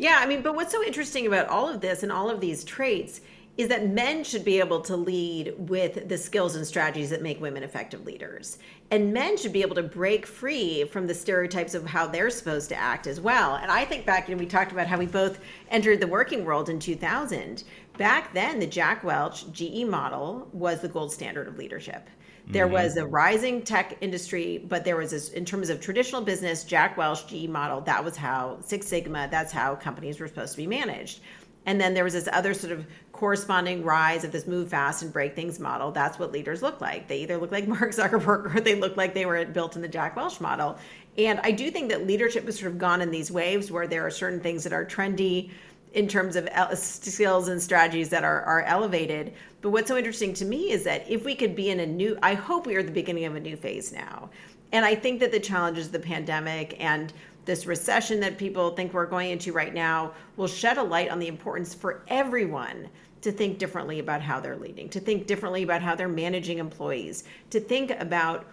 Yeah, 0.00 0.16
I 0.18 0.24
mean, 0.24 0.40
but 0.40 0.54
what's 0.54 0.72
so 0.72 0.82
interesting 0.82 1.26
about 1.26 1.48
all 1.48 1.68
of 1.68 1.82
this 1.82 2.02
and 2.02 2.10
all 2.10 2.30
of 2.30 2.40
these 2.40 2.64
traits 2.64 3.20
is 3.58 3.68
that 3.68 3.90
men 3.90 4.24
should 4.24 4.46
be 4.46 4.58
able 4.58 4.80
to 4.80 4.96
lead 4.96 5.52
with 5.58 6.08
the 6.08 6.16
skills 6.16 6.56
and 6.56 6.66
strategies 6.66 7.10
that 7.10 7.20
make 7.20 7.38
women 7.38 7.62
effective 7.62 8.06
leaders. 8.06 8.56
And 8.90 9.12
men 9.12 9.36
should 9.36 9.52
be 9.52 9.60
able 9.60 9.74
to 9.74 9.82
break 9.82 10.24
free 10.24 10.84
from 10.84 11.06
the 11.06 11.12
stereotypes 11.12 11.74
of 11.74 11.84
how 11.84 12.06
they're 12.06 12.30
supposed 12.30 12.70
to 12.70 12.76
act 12.76 13.06
as 13.06 13.20
well. 13.20 13.56
And 13.56 13.70
I 13.70 13.84
think 13.84 14.06
back, 14.06 14.26
you 14.26 14.34
know, 14.34 14.38
we 14.38 14.46
talked 14.46 14.72
about 14.72 14.86
how 14.86 14.96
we 14.96 15.04
both 15.04 15.38
entered 15.68 16.00
the 16.00 16.06
working 16.06 16.46
world 16.46 16.70
in 16.70 16.78
2000. 16.78 17.64
Back 17.98 18.32
then, 18.32 18.58
the 18.58 18.66
Jack 18.66 19.04
Welch 19.04 19.52
GE 19.52 19.84
model 19.84 20.48
was 20.54 20.80
the 20.80 20.88
gold 20.88 21.12
standard 21.12 21.46
of 21.46 21.58
leadership. 21.58 22.08
There 22.52 22.66
mm-hmm. 22.66 22.74
was 22.74 22.96
a 22.96 23.06
rising 23.06 23.62
tech 23.62 23.96
industry, 24.00 24.58
but 24.58 24.84
there 24.84 24.96
was 24.96 25.12
this, 25.12 25.30
in 25.30 25.44
terms 25.44 25.70
of 25.70 25.80
traditional 25.80 26.20
business, 26.20 26.64
Jack 26.64 26.96
Welch 26.96 27.26
GE 27.26 27.48
model, 27.48 27.80
that 27.82 28.04
was 28.04 28.16
how 28.16 28.58
Six 28.60 28.86
Sigma, 28.86 29.28
that's 29.30 29.52
how 29.52 29.76
companies 29.76 30.18
were 30.18 30.28
supposed 30.28 30.52
to 30.52 30.56
be 30.56 30.66
managed. 30.66 31.20
And 31.66 31.80
then 31.80 31.94
there 31.94 32.04
was 32.04 32.14
this 32.14 32.28
other 32.32 32.54
sort 32.54 32.72
of 32.72 32.86
corresponding 33.12 33.84
rise 33.84 34.24
of 34.24 34.32
this 34.32 34.46
move 34.46 34.70
fast 34.70 35.02
and 35.02 35.12
break 35.12 35.36
things 35.36 35.60
model. 35.60 35.92
That's 35.92 36.18
what 36.18 36.32
leaders 36.32 36.62
look 36.62 36.80
like. 36.80 37.06
They 37.06 37.18
either 37.18 37.36
look 37.36 37.52
like 37.52 37.68
Mark 37.68 37.92
Zuckerberg 37.92 38.56
or 38.56 38.60
they 38.60 38.74
look 38.74 38.96
like 38.96 39.14
they 39.14 39.26
were 39.26 39.44
built 39.44 39.76
in 39.76 39.82
the 39.82 39.88
Jack 39.88 40.16
Welch 40.16 40.40
model. 40.40 40.78
And 41.18 41.38
I 41.42 41.50
do 41.50 41.70
think 41.70 41.90
that 41.90 42.06
leadership 42.06 42.46
has 42.46 42.58
sort 42.58 42.72
of 42.72 42.78
gone 42.78 43.02
in 43.02 43.10
these 43.10 43.30
waves 43.30 43.70
where 43.70 43.86
there 43.86 44.06
are 44.06 44.10
certain 44.10 44.40
things 44.40 44.64
that 44.64 44.72
are 44.72 44.86
trendy 44.86 45.50
in 45.92 46.06
terms 46.06 46.36
of 46.36 46.48
skills 46.78 47.48
and 47.48 47.60
strategies 47.60 48.08
that 48.10 48.24
are, 48.24 48.42
are 48.42 48.62
elevated. 48.62 49.32
But 49.60 49.70
what's 49.70 49.88
so 49.88 49.96
interesting 49.96 50.32
to 50.34 50.44
me 50.44 50.70
is 50.70 50.84
that 50.84 51.08
if 51.10 51.24
we 51.24 51.34
could 51.34 51.54
be 51.54 51.70
in 51.70 51.80
a 51.80 51.86
new, 51.86 52.18
I 52.22 52.34
hope 52.34 52.66
we 52.66 52.76
are 52.76 52.80
at 52.80 52.86
the 52.86 52.92
beginning 52.92 53.24
of 53.24 53.34
a 53.34 53.40
new 53.40 53.56
phase 53.56 53.92
now. 53.92 54.30
And 54.72 54.84
I 54.84 54.94
think 54.94 55.18
that 55.20 55.32
the 55.32 55.40
challenges 55.40 55.86
of 55.86 55.92
the 55.92 55.98
pandemic 55.98 56.76
and 56.78 57.12
this 57.44 57.66
recession 57.66 58.20
that 58.20 58.38
people 58.38 58.70
think 58.70 58.92
we're 58.92 59.06
going 59.06 59.30
into 59.30 59.52
right 59.52 59.74
now 59.74 60.12
will 60.36 60.46
shed 60.46 60.78
a 60.78 60.82
light 60.82 61.10
on 61.10 61.18
the 61.18 61.26
importance 61.26 61.74
for 61.74 62.02
everyone 62.08 62.88
to 63.22 63.32
think 63.32 63.58
differently 63.58 63.98
about 63.98 64.22
how 64.22 64.38
they're 64.38 64.56
leading, 64.56 64.88
to 64.88 65.00
think 65.00 65.26
differently 65.26 65.62
about 65.62 65.82
how 65.82 65.94
they're 65.94 66.08
managing 66.08 66.58
employees, 66.58 67.24
to 67.50 67.60
think 67.60 67.90
about 67.98 68.46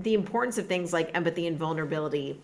the 0.00 0.14
importance 0.14 0.58
of 0.58 0.66
things 0.66 0.92
like 0.92 1.10
empathy 1.14 1.46
and 1.46 1.56
vulnerability 1.56 2.38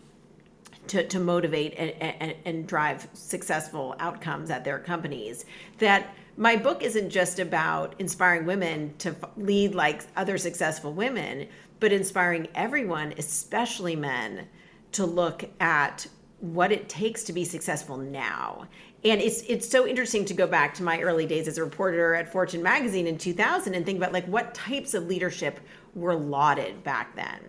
to, 0.91 1.07
to 1.07 1.21
motivate 1.21 1.75
and, 1.79 1.91
and, 2.01 2.35
and 2.45 2.67
drive 2.67 3.07
successful 3.13 3.95
outcomes 4.01 4.51
at 4.51 4.65
their 4.65 4.81
companies. 4.81 5.45
That 5.79 6.13
my 6.37 6.57
book 6.57 6.83
isn't 6.83 7.11
just 7.11 7.39
about 7.39 7.95
inspiring 8.01 8.45
women 8.45 8.93
to 8.99 9.15
lead 9.37 9.77
like 9.77 10.03
other 10.17 10.37
successful 10.37 10.93
women, 10.93 11.47
but 11.79 11.93
inspiring 11.93 12.49
everyone, 12.57 13.15
especially 13.19 13.95
men, 13.95 14.49
to 14.93 15.07
look 15.07 15.45
at 15.61 16.09
what 16.41 16.73
it 16.73 16.89
takes 16.89 17.23
to 17.25 17.33
be 17.33 17.45
successful 17.45 17.97
now. 17.97 18.67
And 19.05 19.21
it's 19.21 19.43
it's 19.43 19.69
so 19.69 19.87
interesting 19.87 20.25
to 20.25 20.35
go 20.35 20.49
back 20.49 20.75
to 20.75 20.83
my 20.83 21.01
early 21.01 21.25
days 21.25 21.47
as 21.47 21.57
a 21.57 21.65
reporter 21.65 22.17
at 22.17 22.33
Fortune 22.33 22.65
magazine 22.65 23.07
in 23.07 23.17
2000 23.17 23.75
and 23.75 23.87
think 23.87 23.97
about 23.97 24.13
like 24.13 24.27
what 24.27 24.55
types 24.55 24.95
of 24.95 25.07
leadership 25.07 25.61
were 25.95 26.17
lauded 26.17 26.83
back 26.83 27.15
then. 27.15 27.41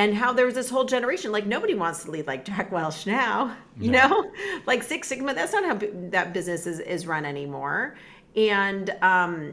And 0.00 0.14
how 0.14 0.32
there 0.32 0.46
was 0.46 0.54
this 0.54 0.70
whole 0.70 0.86
generation 0.86 1.30
like 1.30 1.44
nobody 1.44 1.74
wants 1.74 2.04
to 2.04 2.10
lead 2.10 2.26
like 2.26 2.46
Jack 2.46 2.72
Welch 2.72 3.06
now, 3.06 3.54
you 3.78 3.90
no. 3.90 4.08
know? 4.08 4.32
Like 4.66 4.82
Six 4.82 5.08
Sigma 5.08 5.34
that's 5.34 5.52
not 5.52 5.62
how 5.62 5.78
that 6.08 6.32
business 6.32 6.66
is 6.66 6.80
is 6.80 7.06
run 7.06 7.26
anymore. 7.26 7.98
And 8.34 8.96
um 9.02 9.52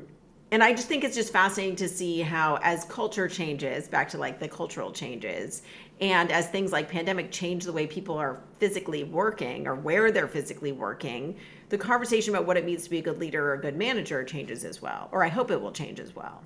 and 0.51 0.63
I 0.63 0.71
just 0.71 0.87
think 0.87 1.03
it's 1.03 1.17
just 1.17 1.33
fascinating 1.33 1.75
to 1.75 1.89
see 1.89 2.21
how 2.21 2.59
as 2.63 2.85
culture 2.85 3.27
changes 3.27 3.89
back 3.89 4.07
to 4.11 4.17
like 4.17 4.39
the 4.39 4.47
cultural 4.47 4.93
changes 4.93 5.63
and 5.99 6.31
as 6.31 6.47
things 6.47 6.71
like 6.71 6.89
pandemic 6.89 7.29
change 7.29 7.65
the 7.65 7.73
way 7.73 7.85
people 7.85 8.17
are 8.17 8.41
physically 8.57 9.03
working 9.03 9.67
or 9.67 9.75
where 9.75 10.11
they're 10.11 10.29
physically 10.29 10.71
working, 10.71 11.35
the 11.67 11.77
conversation 11.77 12.33
about 12.33 12.47
what 12.47 12.55
it 12.55 12.63
means 12.63 12.85
to 12.85 12.89
be 12.89 12.99
a 12.99 13.01
good 13.01 13.19
leader 13.19 13.49
or 13.49 13.55
a 13.55 13.61
good 13.61 13.75
manager 13.75 14.23
changes 14.23 14.63
as 14.63 14.81
well. 14.81 15.09
Or 15.11 15.25
I 15.25 15.27
hope 15.27 15.51
it 15.51 15.59
will 15.59 15.73
change 15.73 15.99
as 15.99 16.15
well. 16.15 16.41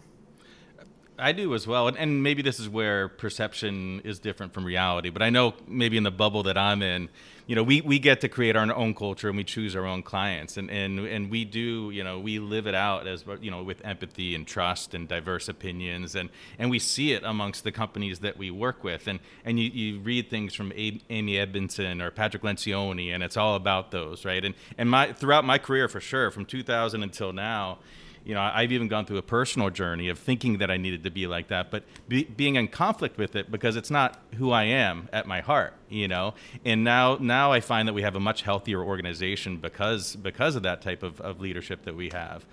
I 1.22 1.32
do 1.32 1.54
as 1.54 1.68
well. 1.68 1.88
And, 1.88 1.98
and 1.98 2.24
maybe 2.24 2.42
this 2.42 2.60
is 2.60 2.68
where 2.68 3.08
perception 3.08 4.02
is 4.04 4.20
different 4.20 4.54
from 4.54 4.66
reality. 4.66 5.10
But 5.10 5.22
I 5.22 5.30
know 5.30 5.54
maybe 5.68 5.96
in 5.96 6.04
the 6.04 6.12
bubble 6.12 6.44
that 6.44 6.58
I'm 6.58 6.82
in, 6.82 7.10
you 7.46 7.56
know, 7.56 7.64
we, 7.64 7.82
we 7.82 8.00
get 8.00 8.22
to 8.22 8.30
create 8.30 8.56
our 8.56 8.74
own 8.74 8.94
culture 8.94 9.28
and 9.28 9.38
we 9.38 9.44
choose 9.44 9.76
our 9.76 9.86
own 9.86 10.04
clients. 10.04 10.58
And, 10.58 10.72
and, 10.72 11.00
and 11.00 11.30
we 11.30 11.46
do, 11.46 11.92
you 11.92 12.04
know, 12.04 12.20
we 12.20 12.40
live 12.40 12.66
it 12.66 12.74
out 12.74 13.08
as, 13.08 13.24
you 13.40 13.52
know, 13.52 13.62
with 13.62 13.84
empathy 13.86 14.34
and 14.36 14.48
trust 14.48 14.94
and 14.94 15.08
diverse 15.08 15.48
opinions. 15.48 16.16
And, 16.16 16.30
and 16.58 16.72
we 16.72 16.80
see 16.80 17.14
it 17.14 17.24
amongst 17.24 17.64
the 17.64 17.72
companies 17.72 18.20
that 18.20 18.38
we 18.38 18.50
work 18.52 18.84
with. 18.84 19.08
And, 19.08 19.20
and 19.46 19.60
you, 19.60 19.70
you 19.70 20.00
read 20.00 20.30
things 20.30 20.56
from 20.56 20.72
Amy 20.76 21.38
Edmondson 21.38 22.02
or 22.02 22.10
Patrick 22.10 22.44
Lencioni, 22.44 23.14
and 23.14 23.22
it's 23.22 23.38
all 23.38 23.56
about 23.56 23.92
those, 23.92 24.26
right? 24.26 24.44
And, 24.44 24.56
and 24.78 24.90
my, 24.90 25.14
throughout 25.14 25.46
my 25.46 25.58
career, 25.58 25.88
for 25.88 26.00
sure, 26.00 26.32
from 26.32 26.46
2000 26.46 27.04
until 27.04 27.34
now, 27.34 27.80
you 28.24 28.36
know, 28.36 28.42
I've 28.42 28.72
even 28.72 28.88
gone 28.88 29.06
through 29.06 29.18
a 29.18 29.24
personal 29.24 29.70
journey 29.70 30.10
of 30.10 30.20
thinking 30.20 30.60
that 30.60 30.70
I 30.70 30.78
needed 30.78 31.04
to 31.06 31.12
be 31.12 31.28
like 31.28 31.48
that, 31.48 31.72
but 31.72 31.84
be, 32.08 32.24
being 32.24 32.56
in 32.56 32.68
conflict 32.68 33.18
with 33.18 33.36
it 33.36 33.52
because 33.52 33.76
it's 33.76 33.90
not 33.90 34.20
who 34.36 34.52
I 34.52 34.64
am 34.66 35.10
at 35.12 35.26
my 35.26 35.42
heart, 35.42 35.74
you 35.90 36.08
know. 36.08 36.36
And 36.64 36.84
now, 36.84 37.18
now 37.20 37.52
I 37.52 37.60
find 37.62 37.88
that 37.88 37.94
we 37.94 38.04
have 38.04 38.16
a 38.16 38.20
much 38.20 38.44
healthier 38.44 38.84
organization 38.84 39.58
because 39.58 40.16
because 40.16 40.56
of 40.56 40.64
that 40.64 40.82
type 40.82 41.04
of, 41.04 41.20
of 41.22 41.40
leadership 41.40 41.84
that 41.86 41.96
we 41.96 42.10
have. 42.10 42.46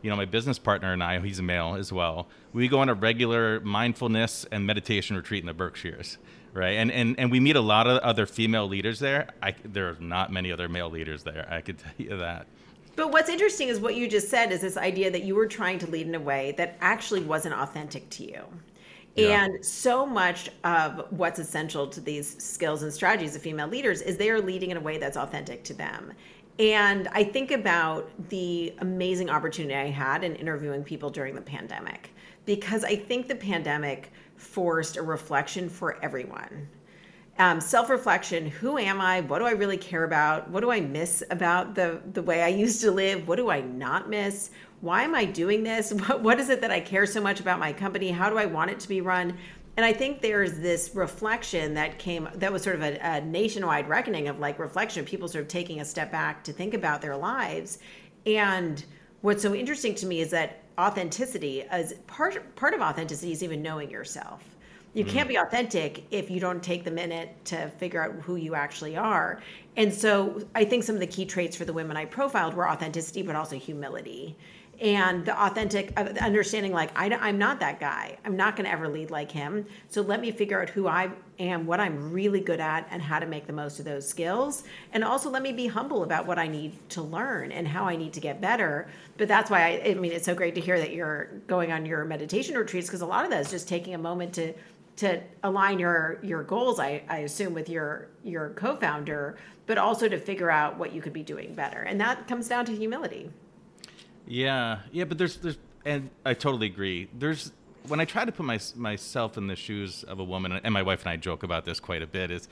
You 0.00 0.10
know, 0.10 0.16
my 0.16 0.24
business 0.24 0.58
partner 0.58 0.92
and 0.92 1.02
I, 1.02 1.20
he's 1.20 1.38
a 1.38 1.44
male 1.44 1.76
as 1.78 1.92
well. 1.92 2.26
We 2.52 2.66
go 2.66 2.80
on 2.80 2.88
a 2.88 2.94
regular 2.94 3.60
mindfulness 3.60 4.44
and 4.50 4.66
meditation 4.66 5.14
retreat 5.16 5.42
in 5.42 5.46
the 5.46 5.54
Berkshires 5.54 6.18
right? 6.54 6.72
And, 6.72 6.90
and 6.92 7.18
and 7.18 7.30
we 7.30 7.40
meet 7.40 7.56
a 7.56 7.60
lot 7.60 7.86
of 7.86 7.98
other 8.00 8.26
female 8.26 8.68
leaders 8.68 8.98
there. 8.98 9.28
I, 9.42 9.54
there 9.64 9.88
are 9.88 9.96
not 10.00 10.30
many 10.30 10.52
other 10.52 10.68
male 10.68 10.90
leaders 10.90 11.22
there. 11.22 11.48
I 11.50 11.60
could 11.60 11.78
tell 11.78 11.92
you 11.96 12.16
that. 12.18 12.46
But 12.94 13.10
what's 13.10 13.30
interesting 13.30 13.68
is 13.68 13.80
what 13.80 13.94
you 13.94 14.08
just 14.08 14.28
said 14.28 14.52
is 14.52 14.60
this 14.60 14.76
idea 14.76 15.10
that 15.10 15.24
you 15.24 15.34
were 15.34 15.46
trying 15.46 15.78
to 15.80 15.86
lead 15.86 16.06
in 16.06 16.14
a 16.14 16.20
way 16.20 16.54
that 16.58 16.76
actually 16.80 17.20
wasn't 17.20 17.54
authentic 17.54 18.08
to 18.10 18.24
you. 18.24 18.44
Yeah. 19.14 19.44
And 19.44 19.64
so 19.64 20.06
much 20.06 20.50
of 20.64 21.06
what's 21.10 21.38
essential 21.38 21.86
to 21.88 22.00
these 22.00 22.42
skills 22.42 22.82
and 22.82 22.92
strategies 22.92 23.36
of 23.36 23.42
female 23.42 23.68
leaders 23.68 24.00
is 24.00 24.16
they 24.16 24.30
are 24.30 24.40
leading 24.40 24.70
in 24.70 24.76
a 24.76 24.80
way 24.80 24.98
that's 24.98 25.16
authentic 25.16 25.64
to 25.64 25.74
them. 25.74 26.12
And 26.58 27.08
I 27.12 27.24
think 27.24 27.50
about 27.50 28.10
the 28.28 28.74
amazing 28.78 29.30
opportunity 29.30 29.74
I 29.74 29.90
had 29.90 30.22
in 30.22 30.34
interviewing 30.36 30.84
people 30.84 31.10
during 31.10 31.34
the 31.34 31.40
pandemic 31.40 32.10
because 32.44 32.84
I 32.84 32.96
think 32.96 33.28
the 33.28 33.34
pandemic 33.34 34.12
forced 34.36 34.96
a 34.96 35.02
reflection 35.02 35.68
for 35.68 36.02
everyone 36.02 36.68
um, 37.42 37.60
self-reflection 37.60 38.46
who 38.46 38.78
am 38.78 39.00
i? 39.00 39.20
What 39.20 39.40
do 39.40 39.46
i 39.46 39.50
really 39.50 39.76
care 39.76 40.04
about? 40.04 40.48
What 40.48 40.60
do 40.60 40.70
i 40.70 40.80
miss 40.80 41.24
about 41.28 41.74
the 41.74 42.00
the 42.12 42.22
way 42.22 42.40
i 42.40 42.46
used 42.46 42.80
to 42.82 42.92
live? 42.92 43.26
What 43.26 43.34
do 43.34 43.50
i 43.50 43.60
not 43.60 44.08
miss? 44.08 44.50
Why 44.80 45.02
am 45.02 45.16
i 45.16 45.24
doing 45.24 45.64
this? 45.64 45.92
What, 46.06 46.22
what 46.22 46.38
is 46.38 46.50
it 46.50 46.60
that 46.60 46.70
i 46.70 46.78
care 46.78 47.04
so 47.04 47.20
much 47.20 47.40
about 47.40 47.58
my 47.58 47.72
company? 47.72 48.12
How 48.12 48.30
do 48.30 48.38
i 48.38 48.46
want 48.46 48.70
it 48.70 48.78
to 48.80 48.88
be 48.88 49.00
run? 49.00 49.36
And 49.76 49.84
i 49.84 49.92
think 49.92 50.22
there's 50.22 50.58
this 50.58 50.94
reflection 50.94 51.74
that 51.74 51.98
came 51.98 52.28
that 52.34 52.52
was 52.52 52.62
sort 52.62 52.76
of 52.76 52.82
a, 52.82 52.98
a 53.02 53.20
nationwide 53.22 53.88
reckoning 53.88 54.28
of 54.28 54.38
like 54.38 54.60
reflection 54.60 55.04
people 55.04 55.26
sort 55.26 55.42
of 55.42 55.48
taking 55.48 55.80
a 55.80 55.84
step 55.84 56.12
back 56.12 56.44
to 56.44 56.52
think 56.52 56.74
about 56.74 57.02
their 57.02 57.16
lives. 57.16 57.80
And 58.24 58.84
what's 59.22 59.42
so 59.42 59.52
interesting 59.52 59.96
to 59.96 60.06
me 60.06 60.20
is 60.20 60.30
that 60.30 60.62
authenticity 60.78 61.62
as 61.64 61.94
part 62.06 62.54
part 62.54 62.72
of 62.72 62.80
authenticity 62.80 63.32
is 63.32 63.42
even 63.42 63.62
knowing 63.62 63.90
yourself 63.90 64.44
you 64.94 65.04
can't 65.04 65.28
be 65.28 65.36
authentic 65.36 66.04
if 66.10 66.30
you 66.30 66.38
don't 66.38 66.62
take 66.62 66.84
the 66.84 66.90
minute 66.90 67.34
to 67.46 67.68
figure 67.78 68.02
out 68.02 68.12
who 68.22 68.36
you 68.36 68.54
actually 68.54 68.96
are. 68.96 69.40
And 69.76 69.92
so 69.92 70.46
I 70.54 70.64
think 70.64 70.84
some 70.84 70.94
of 70.94 71.00
the 71.00 71.06
key 71.06 71.24
traits 71.24 71.56
for 71.56 71.64
the 71.64 71.72
women 71.72 71.96
I 71.96 72.04
profiled 72.04 72.54
were 72.54 72.68
authenticity, 72.68 73.22
but 73.22 73.34
also 73.34 73.56
humility. 73.56 74.36
And 74.80 75.24
the 75.24 75.40
authentic 75.40 75.92
uh, 75.96 76.12
understanding, 76.20 76.72
like, 76.72 76.90
I, 76.98 77.08
I'm 77.14 77.38
not 77.38 77.60
that 77.60 77.78
guy. 77.78 78.18
I'm 78.24 78.36
not 78.36 78.56
going 78.56 78.64
to 78.64 78.72
ever 78.72 78.88
lead 78.88 79.10
like 79.10 79.30
him. 79.30 79.64
So 79.88 80.02
let 80.02 80.20
me 80.20 80.32
figure 80.32 80.60
out 80.60 80.68
who 80.68 80.88
I 80.88 81.10
am, 81.38 81.66
what 81.66 81.78
I'm 81.78 82.10
really 82.10 82.40
good 82.40 82.58
at, 82.58 82.88
and 82.90 83.00
how 83.00 83.20
to 83.20 83.26
make 83.26 83.46
the 83.46 83.52
most 83.52 83.78
of 83.78 83.84
those 83.84 84.08
skills. 84.08 84.64
And 84.92 85.04
also 85.04 85.30
let 85.30 85.42
me 85.42 85.52
be 85.52 85.68
humble 85.68 86.02
about 86.02 86.26
what 86.26 86.38
I 86.38 86.48
need 86.48 86.72
to 86.90 87.02
learn 87.02 87.52
and 87.52 87.68
how 87.68 87.84
I 87.84 87.96
need 87.96 88.12
to 88.14 88.20
get 88.20 88.40
better. 88.40 88.88
But 89.18 89.28
that's 89.28 89.50
why 89.50 89.60
I, 89.60 89.90
I 89.90 89.94
mean, 89.94 90.10
it's 90.10 90.24
so 90.24 90.34
great 90.34 90.56
to 90.56 90.60
hear 90.60 90.78
that 90.80 90.92
you're 90.92 91.28
going 91.46 91.70
on 91.70 91.86
your 91.86 92.04
meditation 92.04 92.56
retreats 92.56 92.88
because 92.88 93.02
a 93.02 93.06
lot 93.06 93.24
of 93.24 93.30
that 93.30 93.40
is 93.40 93.50
just 93.50 93.68
taking 93.68 93.94
a 93.94 93.98
moment 93.98 94.34
to 94.34 94.52
to 94.96 95.22
align 95.42 95.78
your 95.78 96.18
your 96.22 96.42
goals 96.42 96.78
I, 96.78 97.02
I 97.08 97.18
assume 97.18 97.54
with 97.54 97.68
your 97.68 98.08
your 98.22 98.50
co-founder 98.50 99.38
but 99.66 99.78
also 99.78 100.08
to 100.08 100.18
figure 100.18 100.50
out 100.50 100.78
what 100.78 100.92
you 100.92 101.00
could 101.00 101.12
be 101.12 101.22
doing 101.22 101.54
better. 101.54 101.80
And 101.82 102.00
that 102.00 102.26
comes 102.26 102.48
down 102.48 102.64
to 102.66 102.76
humility. 102.76 103.30
Yeah. 104.26 104.80
Yeah 104.90 105.04
but 105.04 105.18
there's 105.18 105.36
there's 105.36 105.58
and 105.84 106.10
i 106.24 106.34
totally 106.34 106.66
agree. 106.66 107.08
There's 107.18 107.52
when 107.86 108.00
i 108.00 108.04
try 108.04 108.24
to 108.24 108.32
put 108.32 108.46
my, 108.46 108.60
myself 108.76 109.36
in 109.36 109.46
the 109.46 109.56
shoes 109.56 110.04
of 110.04 110.18
a 110.18 110.24
woman 110.24 110.52
and 110.52 110.72
my 110.72 110.82
wife 110.82 111.00
and 111.02 111.10
i 111.10 111.16
joke 111.16 111.42
about 111.42 111.64
this 111.64 111.80
quite 111.80 112.02
a 112.02 112.06
bit 112.06 112.30
is 112.30 112.48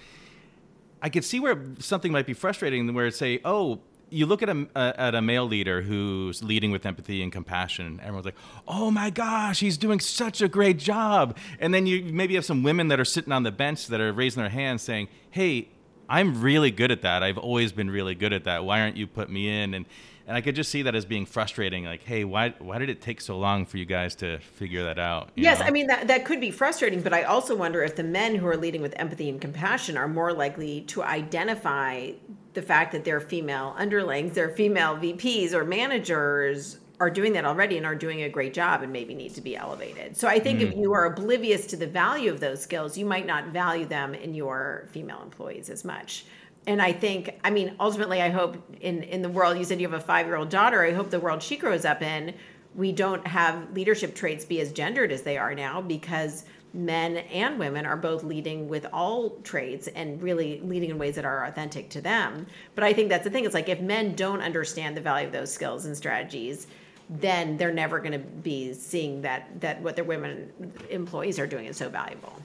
i 1.03 1.09
could 1.09 1.25
see 1.25 1.39
where 1.39 1.65
something 1.79 2.11
might 2.11 2.27
be 2.27 2.33
frustrating 2.33 2.93
where 2.93 3.11
say 3.11 3.41
oh 3.45 3.79
you 4.11 4.27
look 4.27 4.43
at 4.43 4.49
a 4.49 4.67
at 4.75 5.15
a 5.15 5.23
male 5.23 5.47
leader 5.47 5.83
who's 5.83 6.43
leading 6.43 6.71
with 6.71 6.85
empathy 6.85 7.23
and 7.23 7.33
compassion. 7.33 8.01
Everyone's 8.03 8.27
like, 8.27 8.37
"Oh 8.69 8.91
my 8.91 9.11
gosh, 9.11 9.61
he's 9.61 9.79
doing 9.79 10.01
such 10.01 10.43
a 10.43 10.49
great 10.49 10.79
job." 10.79 11.37
And 11.59 11.73
then 11.73 11.87
you 11.87 12.13
maybe 12.13 12.35
have 12.35 12.45
some 12.45 12.63
women 12.63 12.89
that 12.89 13.01
are 13.01 13.05
sitting 13.05 13.33
on 13.33 13.43
the 13.43 13.53
bench 13.53 13.87
that 13.87 14.01
are 14.01 14.13
raising 14.13 14.43
their 14.43 14.51
hands 14.51 14.83
saying, 14.83 15.09
"Hey, 15.31 15.69
I'm 16.09 16.41
really 16.41 16.71
good 16.71 16.91
at 16.91 17.03
that. 17.03 17.23
I've 17.23 17.39
always 17.39 17.73
been 17.73 17.91
really 17.91 18.15
good 18.15 18.33
at 18.33 18.45
that. 18.45 18.65
Why 18.65 18.81
aren't 18.81 18.97
you 18.97 19.07
put 19.07 19.31
me 19.31 19.49
in?" 19.49 19.75
And 19.75 19.87
and 20.31 20.37
I 20.37 20.43
could 20.43 20.55
just 20.55 20.71
see 20.71 20.83
that 20.83 20.95
as 20.95 21.05
being 21.05 21.27
frustrating. 21.27 21.87
Like, 21.87 22.05
hey, 22.05 22.23
why 22.23 22.55
why 22.61 22.79
did 22.79 22.89
it 22.89 23.01
take 23.01 23.21
so 23.21 23.37
long 23.37 23.67
for 23.67 23.79
you 23.79 23.85
guys 23.85 24.15
to 24.17 24.39
figure 24.39 24.85
that 24.85 24.97
out? 24.97 25.31
yes, 25.35 25.59
know? 25.59 25.67
I 25.67 25.71
mean 25.73 25.89
that 25.89 26.07
that 26.07 26.25
could 26.25 26.41
be 26.41 26.53
frustrating, 26.53 27.03
but 27.03 27.13
I 27.13 27.25
also 27.25 27.57
wonder 27.57 27.83
if 27.83 27.97
the 27.97 28.05
men 28.05 28.37
who 28.37 28.47
are 28.47 28.57
leading 28.57 28.81
with 28.81 28.95
empathy 28.97 29.29
and 29.29 29.41
compassion 29.41 29.97
are 29.97 30.07
more 30.07 30.33
likely 30.33 30.83
to 30.83 31.03
identify 31.03 32.13
the 32.55 32.63
fact 32.63 32.93
that 32.93 33.05
they're 33.05 33.19
female 33.19 33.75
underlings, 33.77 34.37
they're 34.37 34.51
female 34.51 34.97
VPs 34.97 35.53
or 35.53 35.65
managers 35.65 36.79
are 37.01 37.11
doing 37.11 37.33
that 37.33 37.45
already 37.45 37.77
and 37.77 37.85
are 37.85 37.97
doing 37.97 38.23
a 38.23 38.29
great 38.29 38.55
job 38.55 38.83
and 38.83 38.93
maybe 38.93 39.15
need 39.15 39.35
to 39.35 39.41
be 39.41 39.57
elevated. 39.57 40.17
So 40.17 40.29
I 40.29 40.39
think 40.39 40.61
mm. 40.61 40.69
if 40.69 40.77
you 40.77 40.93
are 40.93 41.07
oblivious 41.07 41.67
to 41.69 41.77
the 41.77 41.89
value 41.89 42.31
of 42.31 42.39
those 42.39 42.63
skills, 42.63 42.97
you 42.97 43.05
might 43.05 43.27
not 43.27 43.49
value 43.49 43.87
them 43.87 44.15
in 44.15 44.35
your 44.35 44.87
female 44.93 45.23
employees 45.23 45.71
as 45.71 45.85
much 45.85 46.25
and 46.67 46.81
I 46.81 46.93
think, 46.93 47.39
I 47.43 47.51
mean, 47.51 47.75
ultimately, 47.81 48.21
I 48.21 48.29
hope 48.29 48.57
in 48.81 49.03
in 49.05 49.23
the 49.23 49.29
world 49.29 49.59
you 49.59 49.65
said 49.65 49.81
you 49.81 49.89
have 49.89 50.01
a 50.01 50.05
five 50.05 50.27
year 50.27 50.37
old 50.37 50.51
daughter. 50.51 50.85
I 50.85 50.93
hope 50.93 51.11
the 51.11 51.21
world 51.21 51.43
she 51.43 51.57
grows 51.57 51.85
up 51.85 52.03
in, 52.03 52.35
we 52.75 52.93
don't 52.93 53.27
have 53.27 53.73
leadership 53.73 54.15
traits 54.15 54.45
be 54.45 54.61
as 54.61 54.73
gendered 54.73 55.11
as 55.11 55.23
they 55.23 55.39
are 55.39 55.55
now 55.55 55.81
because 55.81 56.45
men 56.73 57.17
and 57.17 57.59
women 57.59 57.85
are 57.85 57.97
both 57.97 58.23
leading 58.23 58.69
with 58.69 58.87
all 58.93 59.31
traits 59.43 59.89
and 59.89 60.23
really 60.23 60.61
leading 60.61 60.91
in 60.91 60.99
ways 60.99 61.17
that 61.17 61.25
are 61.25 61.47
authentic 61.47 61.89
to 61.91 62.01
them. 62.01 62.47
But 62.77 62.85
I 62.85 62.93
think 62.93 63.09
that's 63.09 63.25
the 63.25 63.31
thing. 63.31 63.45
It's 63.45 63.55
like 63.55 63.69
if 63.69 63.81
men 63.81 64.15
don't 64.15 64.41
understand 64.41 64.97
the 64.97 65.01
value 65.01 65.27
of 65.27 65.33
those 65.33 65.53
skills 65.53 65.87
and 65.87 65.97
strategies, 65.97 66.69
then 67.09 67.57
they're 67.57 67.73
never 67.73 67.99
going 67.99 68.13
to 68.13 68.19
be 68.19 68.73
seeing 68.73 69.23
that 69.23 69.61
that 69.61 69.83
what 69.83 69.97
their 69.97 70.05
women 70.05 70.53
employees 70.91 71.39
are 71.41 71.47
doing 71.47 71.67
is 71.67 71.77
so 71.77 71.89
valuable. 71.89 72.41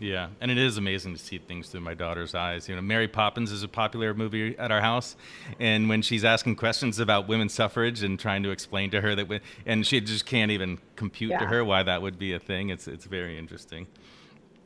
Yeah, 0.00 0.28
and 0.40 0.50
it 0.50 0.58
is 0.58 0.78
amazing 0.78 1.12
to 1.14 1.18
see 1.18 1.38
things 1.38 1.68
through 1.68 1.82
my 1.82 1.94
daughter's 1.94 2.34
eyes. 2.34 2.68
You 2.68 2.74
know, 2.74 2.82
Mary 2.82 3.06
Poppins 3.06 3.52
is 3.52 3.62
a 3.62 3.68
popular 3.68 4.14
movie 4.14 4.58
at 4.58 4.72
our 4.72 4.80
house, 4.80 5.14
and 5.58 5.88
when 5.88 6.00
she's 6.02 6.24
asking 6.24 6.56
questions 6.56 6.98
about 6.98 7.28
women's 7.28 7.52
suffrage 7.52 8.02
and 8.02 8.18
trying 8.18 8.42
to 8.42 8.50
explain 8.50 8.90
to 8.92 9.02
her 9.02 9.14
that, 9.14 9.40
and 9.66 9.86
she 9.86 10.00
just 10.00 10.24
can't 10.24 10.50
even 10.50 10.78
compute 10.96 11.32
yeah. 11.32 11.38
to 11.40 11.46
her 11.46 11.64
why 11.64 11.82
that 11.82 12.00
would 12.00 12.18
be 12.18 12.32
a 12.32 12.38
thing. 12.38 12.70
It's 12.70 12.88
it's 12.88 13.04
very 13.04 13.38
interesting. 13.38 13.86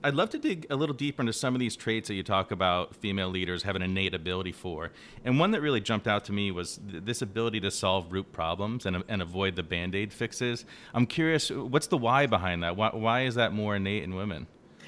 I'd 0.05 0.15
love 0.15 0.29
to 0.31 0.39
dig 0.39 0.67
a 0.69 0.77
little 0.77 0.95
deeper 0.95 1.23
into 1.23 1.33
some 1.33 1.55
of 1.55 1.61
these 1.61 1.77
traits 1.77 2.09
that 2.09 2.15
you 2.15 2.23
talk 2.23 2.51
about 2.51 2.95
female 2.95 3.31
leaders 3.31 3.63
have 3.63 3.75
an 3.75 3.81
innate 3.81 4.13
ability 4.13 4.53
for. 4.53 4.91
And 5.25 5.39
one 5.39 5.51
that 5.53 5.63
really 5.63 5.81
jumped 5.81 6.07
out 6.07 6.27
to 6.27 6.33
me 6.33 6.51
was 6.51 6.79
th- 6.91 7.05
this 7.05 7.23
ability 7.23 7.61
to 7.61 7.71
solve 7.71 8.13
root 8.13 8.31
problems 8.31 8.85
and, 8.85 9.03
and 9.09 9.23
avoid 9.23 9.57
the 9.57 9.63
band 9.63 9.95
aid 9.95 10.13
fixes. 10.13 10.67
I'm 10.93 11.07
curious, 11.07 11.51
what's 11.51 11.87
the 11.87 11.97
why 11.97 12.27
behind 12.27 12.63
that? 12.63 12.77
Why, 12.77 12.91
why 12.91 13.23
is 13.23 13.37
that 13.37 13.55
more 13.55 13.77
innate 13.77 14.03
in 14.03 14.15
women? 14.15 14.47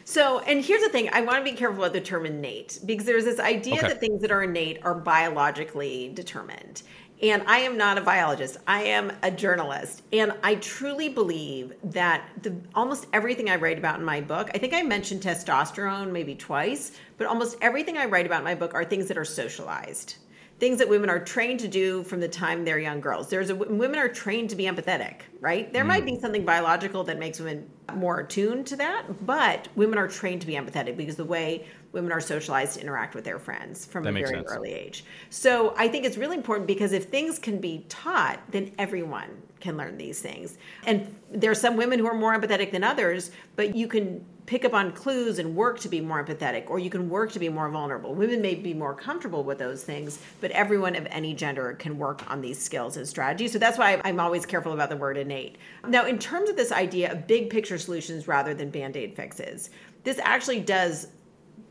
So, 0.08 0.38
and 0.38 0.64
here's 0.64 0.82
the 0.82 0.88
thing 0.88 1.10
I 1.12 1.20
want 1.22 1.44
to 1.44 1.50
be 1.50 1.56
careful 1.56 1.82
about 1.82 1.92
the 1.92 2.00
term 2.00 2.26
innate 2.26 2.78
because 2.86 3.04
there's 3.06 3.24
this 3.24 3.40
idea 3.40 3.74
Okay. 3.74 3.88
that 3.88 3.98
things 3.98 4.22
that 4.22 4.30
are 4.30 4.44
innate 4.44 4.78
are 4.84 4.94
biologically 4.94 6.12
determined. 6.14 6.84
And 7.20 7.42
I 7.48 7.58
am 7.58 7.76
not 7.76 7.98
a 7.98 8.02
biologist. 8.02 8.58
I 8.68 8.84
am 8.84 9.10
a 9.24 9.32
journalist. 9.32 10.02
And 10.12 10.32
I 10.44 10.56
truly 10.56 11.08
believe 11.08 11.72
that 11.82 12.28
the, 12.42 12.54
almost 12.76 13.08
everything 13.12 13.50
I 13.50 13.56
write 13.56 13.78
about 13.78 13.98
in 13.98 14.04
my 14.04 14.20
book, 14.20 14.48
I 14.54 14.58
think 14.58 14.74
I 14.74 14.82
mentioned 14.82 15.22
testosterone 15.22 16.12
maybe 16.12 16.36
twice, 16.36 16.92
but 17.18 17.26
almost 17.26 17.56
everything 17.60 17.98
I 17.98 18.04
write 18.04 18.26
about 18.26 18.38
in 18.38 18.44
my 18.44 18.54
book 18.54 18.74
are 18.74 18.84
things 18.84 19.08
that 19.08 19.18
are 19.18 19.24
socialized. 19.24 20.18
Things 20.58 20.78
that 20.78 20.88
women 20.88 21.10
are 21.10 21.18
trained 21.18 21.60
to 21.60 21.68
do 21.68 22.02
from 22.04 22.20
the 22.20 22.28
time 22.28 22.64
they're 22.64 22.78
young 22.78 23.00
girls. 23.00 23.28
There's 23.28 23.50
a 23.50 23.54
women 23.54 23.98
are 23.98 24.08
trained 24.08 24.50
to 24.50 24.56
be 24.56 24.64
empathetic, 24.64 25.20
right? 25.40 25.70
There 25.70 25.84
might 25.84 26.06
be 26.06 26.12
mm. 26.12 26.20
something 26.20 26.44
biological 26.46 27.04
that 27.04 27.18
makes 27.18 27.38
women 27.38 27.68
more 27.94 28.20
attuned 28.20 28.66
to 28.68 28.76
that, 28.76 29.26
but 29.26 29.68
women 29.76 29.98
are 29.98 30.08
trained 30.08 30.40
to 30.40 30.46
be 30.46 30.54
empathetic 30.54 30.96
because 30.96 31.16
the 31.16 31.24
way 31.24 31.66
women 31.92 32.10
are 32.10 32.20
socialized 32.20 32.74
to 32.74 32.80
interact 32.80 33.14
with 33.14 33.24
their 33.24 33.38
friends 33.38 33.84
from 33.84 34.04
That 34.04 34.10
a 34.10 34.12
very 34.12 34.28
sense. 34.28 34.50
early 34.50 34.72
age. 34.72 35.04
So 35.30 35.74
I 35.76 35.88
think 35.88 36.04
it's 36.04 36.16
really 36.16 36.36
important 36.36 36.66
because 36.66 36.92
if 36.92 37.04
things 37.04 37.38
can 37.38 37.58
be 37.58 37.84
taught, 37.88 38.40
then 38.50 38.72
everyone 38.78 39.30
can 39.60 39.76
learn 39.76 39.96
these 39.96 40.20
things. 40.20 40.58
And 40.86 41.14
there 41.30 41.50
are 41.50 41.54
some 41.54 41.76
women 41.76 41.98
who 41.98 42.06
are 42.06 42.14
more 42.14 42.38
empathetic 42.38 42.72
than 42.72 42.84
others, 42.84 43.30
but 43.56 43.74
you 43.74 43.88
can 43.88 44.24
pick 44.46 44.64
up 44.64 44.72
on 44.72 44.92
clues 44.92 45.38
and 45.38 45.54
work 45.54 45.78
to 45.80 45.88
be 45.88 46.00
more 46.00 46.24
empathetic, 46.24 46.70
or 46.70 46.78
you 46.78 46.88
can 46.88 47.10
work 47.10 47.32
to 47.32 47.38
be 47.38 47.48
more 47.48 47.68
vulnerable. 47.68 48.14
Women 48.14 48.40
may 48.40 48.54
be 48.54 48.72
more 48.72 48.94
comfortable 48.94 49.44
with 49.44 49.58
those 49.58 49.82
things, 49.82 50.20
but 50.40 50.50
everyone 50.52 50.96
of 50.96 51.06
any 51.10 51.34
gender 51.34 51.74
can 51.74 51.98
work 51.98 52.28
on 52.30 52.40
these 52.40 52.58
skills 52.58 52.96
and 52.96 53.06
strategies. 53.06 53.52
So 53.52 53.58
that's 53.58 53.78
why 53.78 54.00
I'm 54.04 54.20
always 54.20 54.46
careful 54.46 54.72
about 54.72 54.88
the 54.88 54.96
word 54.96 55.16
innate. 55.16 55.56
Now, 55.86 56.06
in 56.06 56.18
terms 56.18 56.48
of 56.48 56.56
this 56.56 56.72
idea 56.72 57.12
of 57.12 57.26
big 57.26 57.50
picture 57.50 57.78
solutions 57.78 58.28
rather 58.28 58.54
than 58.54 58.70
band 58.70 58.96
aid 58.96 59.16
fixes, 59.16 59.70
this 60.04 60.20
actually 60.22 60.60
does 60.60 61.08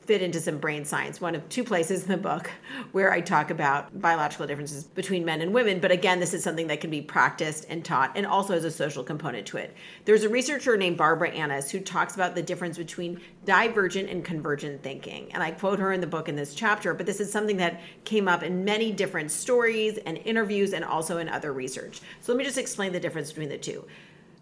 fit 0.06 0.22
into 0.22 0.40
some 0.40 0.58
brain 0.58 0.86
science, 0.86 1.20
one 1.20 1.36
of 1.36 1.48
two 1.50 1.64
places 1.64 2.04
in 2.04 2.10
the 2.10 2.18
book 2.18 2.52
where 2.92 3.12
I 3.12 3.22
talk 3.22 3.50
about 3.50 4.00
biological 4.00 4.46
differences 4.46 4.84
between 4.84 5.26
men 5.26 5.42
and 5.42 5.54
women. 5.54 5.80
But 5.80 5.92
again, 5.92 6.20
this 6.20 6.34
is 6.34 6.44
something 6.44 6.68
that 6.68 6.82
can 6.82 6.90
be 6.90 7.02
practiced 7.02 7.66
and 7.70 7.84
taught 7.84 8.12
and 8.16 8.26
also 8.26 8.54
has 8.54 8.66
a 8.66 8.72
social 8.72 9.04
component 9.04 9.48
to 9.48 9.58
it. 9.58 9.76
There's 10.06 10.24
a 10.24 10.30
researcher 10.30 10.78
named 10.78 10.98
Barbara 10.98 11.30
Annis 11.30 11.72
who 11.72 11.80
talks 11.80 12.16
about 12.16 12.36
the 12.36 12.44
difference 12.44 12.78
between 12.78 13.20
divergent 13.46 14.10
and 14.10 14.24
convergent 14.24 14.84
thinking. 14.84 15.32
And 15.34 15.42
I 15.42 15.52
quote 15.52 15.80
her 15.80 15.92
in 15.92 16.02
the 16.02 16.08
book 16.08 16.30
in 16.30 16.36
this 16.36 16.54
chapter, 16.54 16.94
but 16.94 17.06
this 17.06 17.20
is 17.20 17.32
something 17.32 17.58
that 17.58 17.82
came 18.04 18.28
up 18.28 18.44
in 18.44 18.64
many 18.64 18.92
different 18.92 19.32
stories 19.32 19.98
and 20.06 20.18
interviews 20.20 20.74
and 20.74 20.86
also 20.86 21.18
in 21.18 21.30
other 21.30 21.52
research. 21.52 22.02
So 22.22 22.32
let 22.32 22.38
me 22.38 22.44
just 22.44 22.58
explain 22.58 22.92
the 22.92 23.00
difference 23.00 23.30
between 23.30 23.50
the 23.50 23.58
two. 23.58 23.86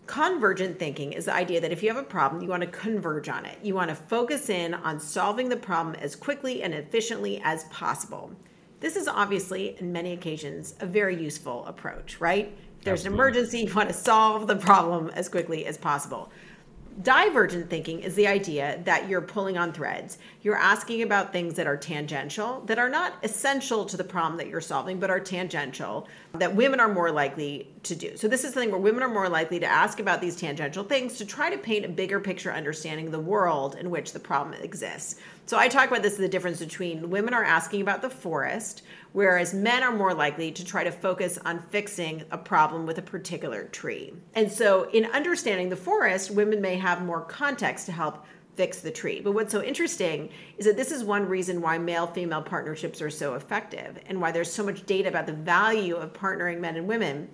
Convergent 0.06 0.78
thinking 0.78 1.14
is 1.14 1.26
the 1.26 1.34
idea 1.34 1.62
that 1.62 1.72
if 1.72 1.82
you 1.82 1.88
have 1.90 1.98
a 1.98 2.04
problem, 2.04 2.42
you 2.42 2.50
want 2.50 2.62
to 2.62 2.68
converge 2.68 3.30
on 3.30 3.46
it. 3.46 3.58
You 3.64 3.74
want 3.74 3.90
to 3.90 3.96
focus 3.96 4.50
in 4.50 4.74
on 4.74 5.00
solving 5.00 5.48
the 5.48 5.56
problem 5.56 5.96
as 5.96 6.16
quickly 6.16 6.62
and 6.62 6.74
efficiently 6.74 7.42
as 7.44 7.64
possible. 7.66 8.32
This 8.82 8.98
is 8.98 9.08
obviously, 9.08 9.78
in 9.80 9.94
many 9.94 10.12
occasions, 10.12 10.76
a 10.82 10.86
very 10.86 11.16
useful 11.16 11.66
approach, 11.66 12.20
right? 12.20 12.54
If 12.80 12.84
there's 12.84 13.06
an 13.06 13.14
emergency, 13.14 13.60
you 13.60 13.74
want 13.74 13.88
to 13.88 13.96
solve 13.96 14.46
the 14.46 14.58
problem 14.58 15.10
as 15.12 15.30
quickly 15.30 15.66
as 15.66 15.78
possible. 15.78 16.30
Divergent 17.02 17.70
thinking 17.72 18.02
is 18.02 18.14
the 18.14 18.28
idea 18.28 18.80
that 18.84 19.10
you're 19.10 19.22
pulling 19.22 19.58
on 19.58 19.74
threads. 19.74 20.20
You're 20.44 20.58
asking 20.58 21.02
about 21.02 21.34
things 21.34 21.56
that 21.56 21.66
are 21.66 21.76
tangential, 21.76 22.62
that 22.68 22.78
are 22.78 22.90
not 22.90 23.14
essential 23.24 23.84
to 23.86 23.98
the 23.98 24.04
problem 24.04 24.38
that 24.38 24.48
you're 24.48 24.62
solving, 24.62 25.00
but 25.00 25.10
are 25.10 25.20
tangential, 25.20 26.08
that 26.34 26.56
women 26.56 26.80
are 26.80 26.94
more 26.94 27.12
likely 27.12 27.68
to 27.84 27.96
do. 27.96 28.16
So, 28.16 28.28
this 28.28 28.44
is 28.44 28.54
something 28.54 28.70
where 28.70 28.80
women 28.80 29.02
are 29.02 29.10
more 29.10 29.28
likely 29.28 29.60
to 29.60 29.66
ask 29.66 30.00
about 30.00 30.22
these 30.22 30.36
tangential 30.36 30.84
things 30.84 31.18
to 31.18 31.26
try 31.26 31.50
to 31.50 31.58
paint 31.58 31.84
a 31.84 31.90
bigger 31.90 32.20
picture 32.20 32.54
understanding 32.54 33.08
of 33.08 33.12
the 33.12 33.20
world 33.20 33.76
in 33.76 33.90
which 33.90 34.14
the 34.14 34.20
problem 34.20 34.54
exists. 34.62 35.16
So, 35.46 35.58
I 35.58 35.68
talk 35.68 35.90
about 35.90 36.04
this 36.04 36.16
the 36.16 36.30
difference 36.30 36.60
between 36.60 37.10
women 37.10 37.34
are 37.34 37.44
asking 37.44 37.82
about 37.82 38.02
the 38.02 38.10
forest, 38.10 38.84
whereas 39.12 39.54
men 39.54 39.84
are 39.84 39.92
more 39.92 40.14
likely 40.14 40.52
to 40.54 40.64
try 40.64 40.86
to 40.86 40.92
focus 40.92 41.38
on 41.44 41.62
fixing 41.70 42.24
a 42.32 42.38
problem 42.38 42.86
with 42.86 42.98
a 42.98 43.02
particular 43.02 43.66
tree. 43.66 44.14
And 44.36 44.50
so, 44.50 44.90
in 44.92 45.06
understanding 45.08 45.68
the 45.68 45.76
forest, 45.76 46.32
women 46.32 46.62
may 46.62 46.76
have 46.78 47.04
more 47.04 47.22
context 47.22 47.88
to 47.88 47.92
help 47.92 48.26
fix 48.56 48.80
the 48.80 48.92
tree. 48.92 49.20
But 49.20 49.34
what's 49.34 49.52
so 49.52 49.62
interesting 49.62 50.30
is 50.58 50.66
that 50.66 50.78
this 50.78 50.92
is 50.92 51.04
one 51.04 51.28
reason 51.28 51.62
why 51.62 51.78
male 51.78 52.08
female 52.08 52.42
partnerships 52.42 53.02
are 53.02 53.10
so 53.10 53.34
effective 53.34 54.00
and 54.06 54.22
why 54.22 54.32
there's 54.32 54.52
so 54.52 54.64
much 54.64 54.86
data 54.86 55.10
about 55.10 55.26
the 55.26 55.34
value 55.34 55.96
of 55.96 56.14
partnering 56.14 56.60
men 56.60 56.78
and 56.78 56.88
women 56.88 57.28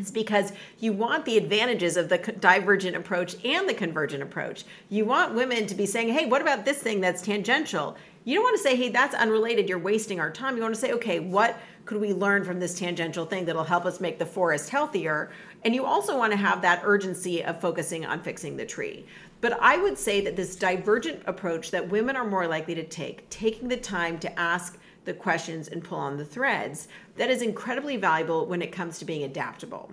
it's 0.00 0.10
because 0.10 0.52
you 0.78 0.92
want 0.92 1.24
the 1.24 1.36
advantages 1.36 1.96
of 1.96 2.08
the 2.08 2.18
divergent 2.18 2.96
approach 2.96 3.36
and 3.44 3.68
the 3.68 3.74
convergent 3.74 4.22
approach. 4.22 4.64
You 4.88 5.04
want 5.04 5.34
women 5.34 5.66
to 5.66 5.74
be 5.74 5.86
saying, 5.86 6.08
hey, 6.08 6.26
what 6.26 6.40
about 6.42 6.64
this 6.64 6.78
thing 6.78 7.00
that's 7.00 7.22
tangential? 7.22 7.96
You 8.24 8.34
don't 8.34 8.44
want 8.44 8.56
to 8.56 8.62
say, 8.62 8.76
hey, 8.76 8.88
that's 8.88 9.14
unrelated, 9.14 9.68
you're 9.68 9.78
wasting 9.78 10.20
our 10.20 10.30
time. 10.30 10.56
You 10.56 10.62
want 10.62 10.74
to 10.74 10.80
say, 10.80 10.92
okay, 10.92 11.20
what 11.20 11.58
could 11.84 12.00
we 12.00 12.12
learn 12.12 12.44
from 12.44 12.60
this 12.60 12.78
tangential 12.78 13.24
thing 13.24 13.44
that'll 13.44 13.64
help 13.64 13.84
us 13.84 14.00
make 14.00 14.18
the 14.18 14.26
forest 14.26 14.68
healthier? 14.68 15.30
And 15.64 15.74
you 15.74 15.84
also 15.84 16.16
want 16.16 16.32
to 16.32 16.36
have 16.36 16.62
that 16.62 16.82
urgency 16.84 17.42
of 17.44 17.60
focusing 17.60 18.04
on 18.06 18.22
fixing 18.22 18.56
the 18.56 18.66
tree. 18.66 19.06
But 19.40 19.58
I 19.60 19.78
would 19.78 19.96
say 19.96 20.20
that 20.22 20.36
this 20.36 20.56
divergent 20.56 21.22
approach 21.26 21.70
that 21.70 21.88
women 21.88 22.16
are 22.16 22.26
more 22.26 22.46
likely 22.46 22.74
to 22.74 22.84
take, 22.84 23.28
taking 23.30 23.68
the 23.68 23.76
time 23.76 24.18
to 24.20 24.38
ask 24.38 24.78
the 25.04 25.14
questions 25.14 25.68
and 25.68 25.82
pull 25.82 25.98
on 25.98 26.16
the 26.16 26.24
threads, 26.24 26.88
that 27.16 27.30
is 27.30 27.42
incredibly 27.42 27.96
valuable 27.96 28.46
when 28.46 28.62
it 28.62 28.72
comes 28.72 28.98
to 28.98 29.04
being 29.04 29.24
adaptable. 29.24 29.90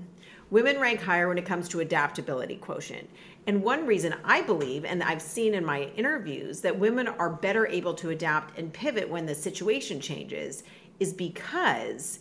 Women 0.49 0.79
rank 0.79 1.01
higher 1.01 1.27
when 1.27 1.37
it 1.37 1.45
comes 1.45 1.67
to 1.69 1.81
adaptability 1.81 2.55
quotient. 2.55 3.09
And 3.47 3.63
one 3.63 3.85
reason 3.85 4.15
I 4.23 4.41
believe, 4.41 4.85
and 4.85 5.03
I've 5.03 5.21
seen 5.21 5.53
in 5.53 5.65
my 5.65 5.83
interviews, 5.95 6.61
that 6.61 6.77
women 6.77 7.07
are 7.07 7.29
better 7.29 7.67
able 7.67 7.93
to 7.95 8.09
adapt 8.09 8.57
and 8.57 8.71
pivot 8.71 9.09
when 9.09 9.25
the 9.25 9.35
situation 9.35 9.99
changes 9.99 10.63
is 10.99 11.13
because 11.13 12.19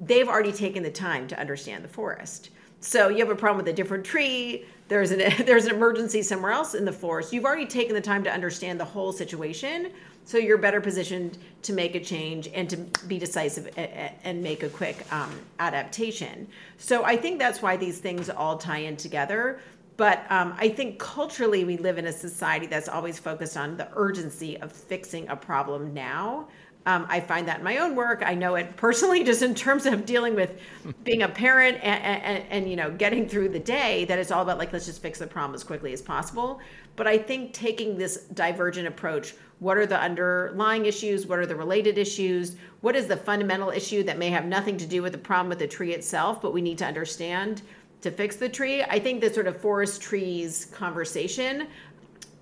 they've 0.00 0.28
already 0.28 0.52
taken 0.52 0.82
the 0.82 0.90
time 0.90 1.26
to 1.28 1.40
understand 1.40 1.84
the 1.84 1.88
forest. 1.88 2.50
So 2.80 3.08
you 3.08 3.18
have 3.18 3.30
a 3.30 3.36
problem 3.36 3.64
with 3.64 3.72
a 3.72 3.76
different 3.76 4.04
tree, 4.04 4.66
there's 4.88 5.10
an 5.10 5.20
there's 5.46 5.66
an 5.66 5.74
emergency 5.74 6.22
somewhere 6.22 6.52
else 6.52 6.74
in 6.74 6.84
the 6.84 6.92
forest. 6.92 7.32
You've 7.32 7.44
already 7.44 7.66
taken 7.66 7.94
the 7.94 8.00
time 8.00 8.22
to 8.24 8.32
understand 8.32 8.78
the 8.78 8.84
whole 8.84 9.12
situation, 9.12 9.92
so 10.26 10.38
you're 10.38 10.58
better 10.58 10.80
positioned 10.80 11.38
to 11.62 11.72
make 11.72 11.94
a 11.94 12.00
change 12.00 12.50
and 12.52 12.68
to 12.68 12.76
be 13.06 13.16
decisive 13.16 13.70
and 13.76 14.42
make 14.42 14.64
a 14.64 14.68
quick 14.68 15.10
um, 15.12 15.30
adaptation. 15.60 16.48
So 16.78 17.04
I 17.04 17.16
think 17.16 17.38
that's 17.38 17.62
why 17.62 17.76
these 17.76 18.00
things 18.00 18.28
all 18.28 18.58
tie 18.58 18.78
in 18.78 18.96
together. 18.96 19.60
But 19.96 20.30
um, 20.30 20.54
I 20.58 20.68
think 20.68 20.98
culturally, 20.98 21.64
we 21.64 21.76
live 21.76 21.96
in 21.96 22.06
a 22.06 22.12
society 22.12 22.66
that's 22.66 22.88
always 22.88 23.20
focused 23.20 23.56
on 23.56 23.76
the 23.76 23.88
urgency 23.94 24.60
of 24.60 24.72
fixing 24.72 25.28
a 25.28 25.36
problem 25.36 25.94
now. 25.94 26.48
Um, 26.86 27.04
I 27.08 27.18
find 27.18 27.48
that 27.48 27.58
in 27.58 27.64
my 27.64 27.78
own 27.78 27.96
work. 27.96 28.22
I 28.24 28.34
know 28.34 28.56
it 28.56 28.76
personally, 28.76 29.24
just 29.30 29.42
in 29.42 29.54
terms 29.54 29.86
of 29.86 30.04
dealing 30.04 30.34
with 30.34 30.58
being 31.04 31.22
a 31.22 31.28
parent 31.28 31.78
and, 31.82 32.02
and, 32.02 32.44
and 32.50 32.70
you 32.70 32.76
know 32.76 32.90
getting 32.90 33.28
through 33.28 33.50
the 33.50 33.58
day. 33.58 34.04
That 34.04 34.18
it's 34.18 34.30
all 34.30 34.42
about 34.42 34.58
like 34.58 34.72
let's 34.72 34.86
just 34.86 35.02
fix 35.02 35.18
the 35.18 35.26
problem 35.26 35.54
as 35.54 35.64
quickly 35.64 35.92
as 35.92 36.02
possible. 36.02 36.60
But 36.94 37.06
I 37.06 37.18
think 37.18 37.52
taking 37.52 37.96
this 37.96 38.24
divergent 38.34 38.86
approach, 38.86 39.34
what 39.58 39.78
are 39.78 39.86
the 39.86 39.98
underlying 39.98 40.84
issues? 40.86 41.26
What 41.26 41.38
are 41.38 41.46
the 41.46 41.56
related 41.56 41.96
issues? 41.96 42.56
What 42.82 42.94
is 42.94 43.06
the 43.06 43.16
fundamental 43.16 43.70
issue 43.70 44.02
that 44.02 44.18
may 44.18 44.28
have 44.30 44.44
nothing 44.44 44.76
to 44.78 44.86
do 44.86 45.02
with 45.02 45.12
the 45.12 45.18
problem 45.18 45.48
with 45.48 45.58
the 45.58 45.66
tree 45.66 45.94
itself, 45.94 46.42
but 46.42 46.52
we 46.52 46.60
need 46.60 46.78
to 46.78 46.84
understand 46.84 47.62
to 48.02 48.10
fix 48.10 48.36
the 48.36 48.48
tree? 48.48 48.82
I 48.82 48.98
think 48.98 49.20
the 49.20 49.32
sort 49.32 49.46
of 49.46 49.60
forest 49.60 50.02
trees 50.02 50.66
conversation 50.66 51.68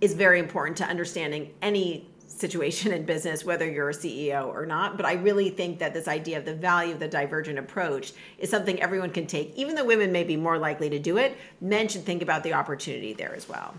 is 0.00 0.12
very 0.12 0.40
important 0.40 0.76
to 0.78 0.84
understanding 0.84 1.54
any 1.62 2.08
situation 2.26 2.92
in 2.92 3.04
business, 3.04 3.44
whether 3.44 3.70
you're 3.70 3.90
a 3.90 3.94
CEO 3.94 4.48
or 4.48 4.66
not. 4.66 4.96
But 4.96 5.06
I 5.06 5.12
really 5.12 5.50
think 5.50 5.78
that 5.78 5.94
this 5.94 6.08
idea 6.08 6.36
of 6.36 6.44
the 6.44 6.54
value 6.54 6.92
of 6.92 6.98
the 6.98 7.06
divergent 7.06 7.60
approach 7.60 8.12
is 8.38 8.50
something 8.50 8.82
everyone 8.82 9.10
can 9.10 9.26
take. 9.26 9.54
Even 9.54 9.76
though 9.76 9.84
women 9.84 10.10
may 10.10 10.24
be 10.24 10.36
more 10.36 10.58
likely 10.58 10.90
to 10.90 10.98
do 10.98 11.16
it, 11.16 11.38
men 11.60 11.86
should 11.86 12.02
think 12.02 12.22
about 12.22 12.42
the 12.42 12.52
opportunity 12.52 13.12
there 13.12 13.34
as 13.36 13.48
well. 13.48 13.74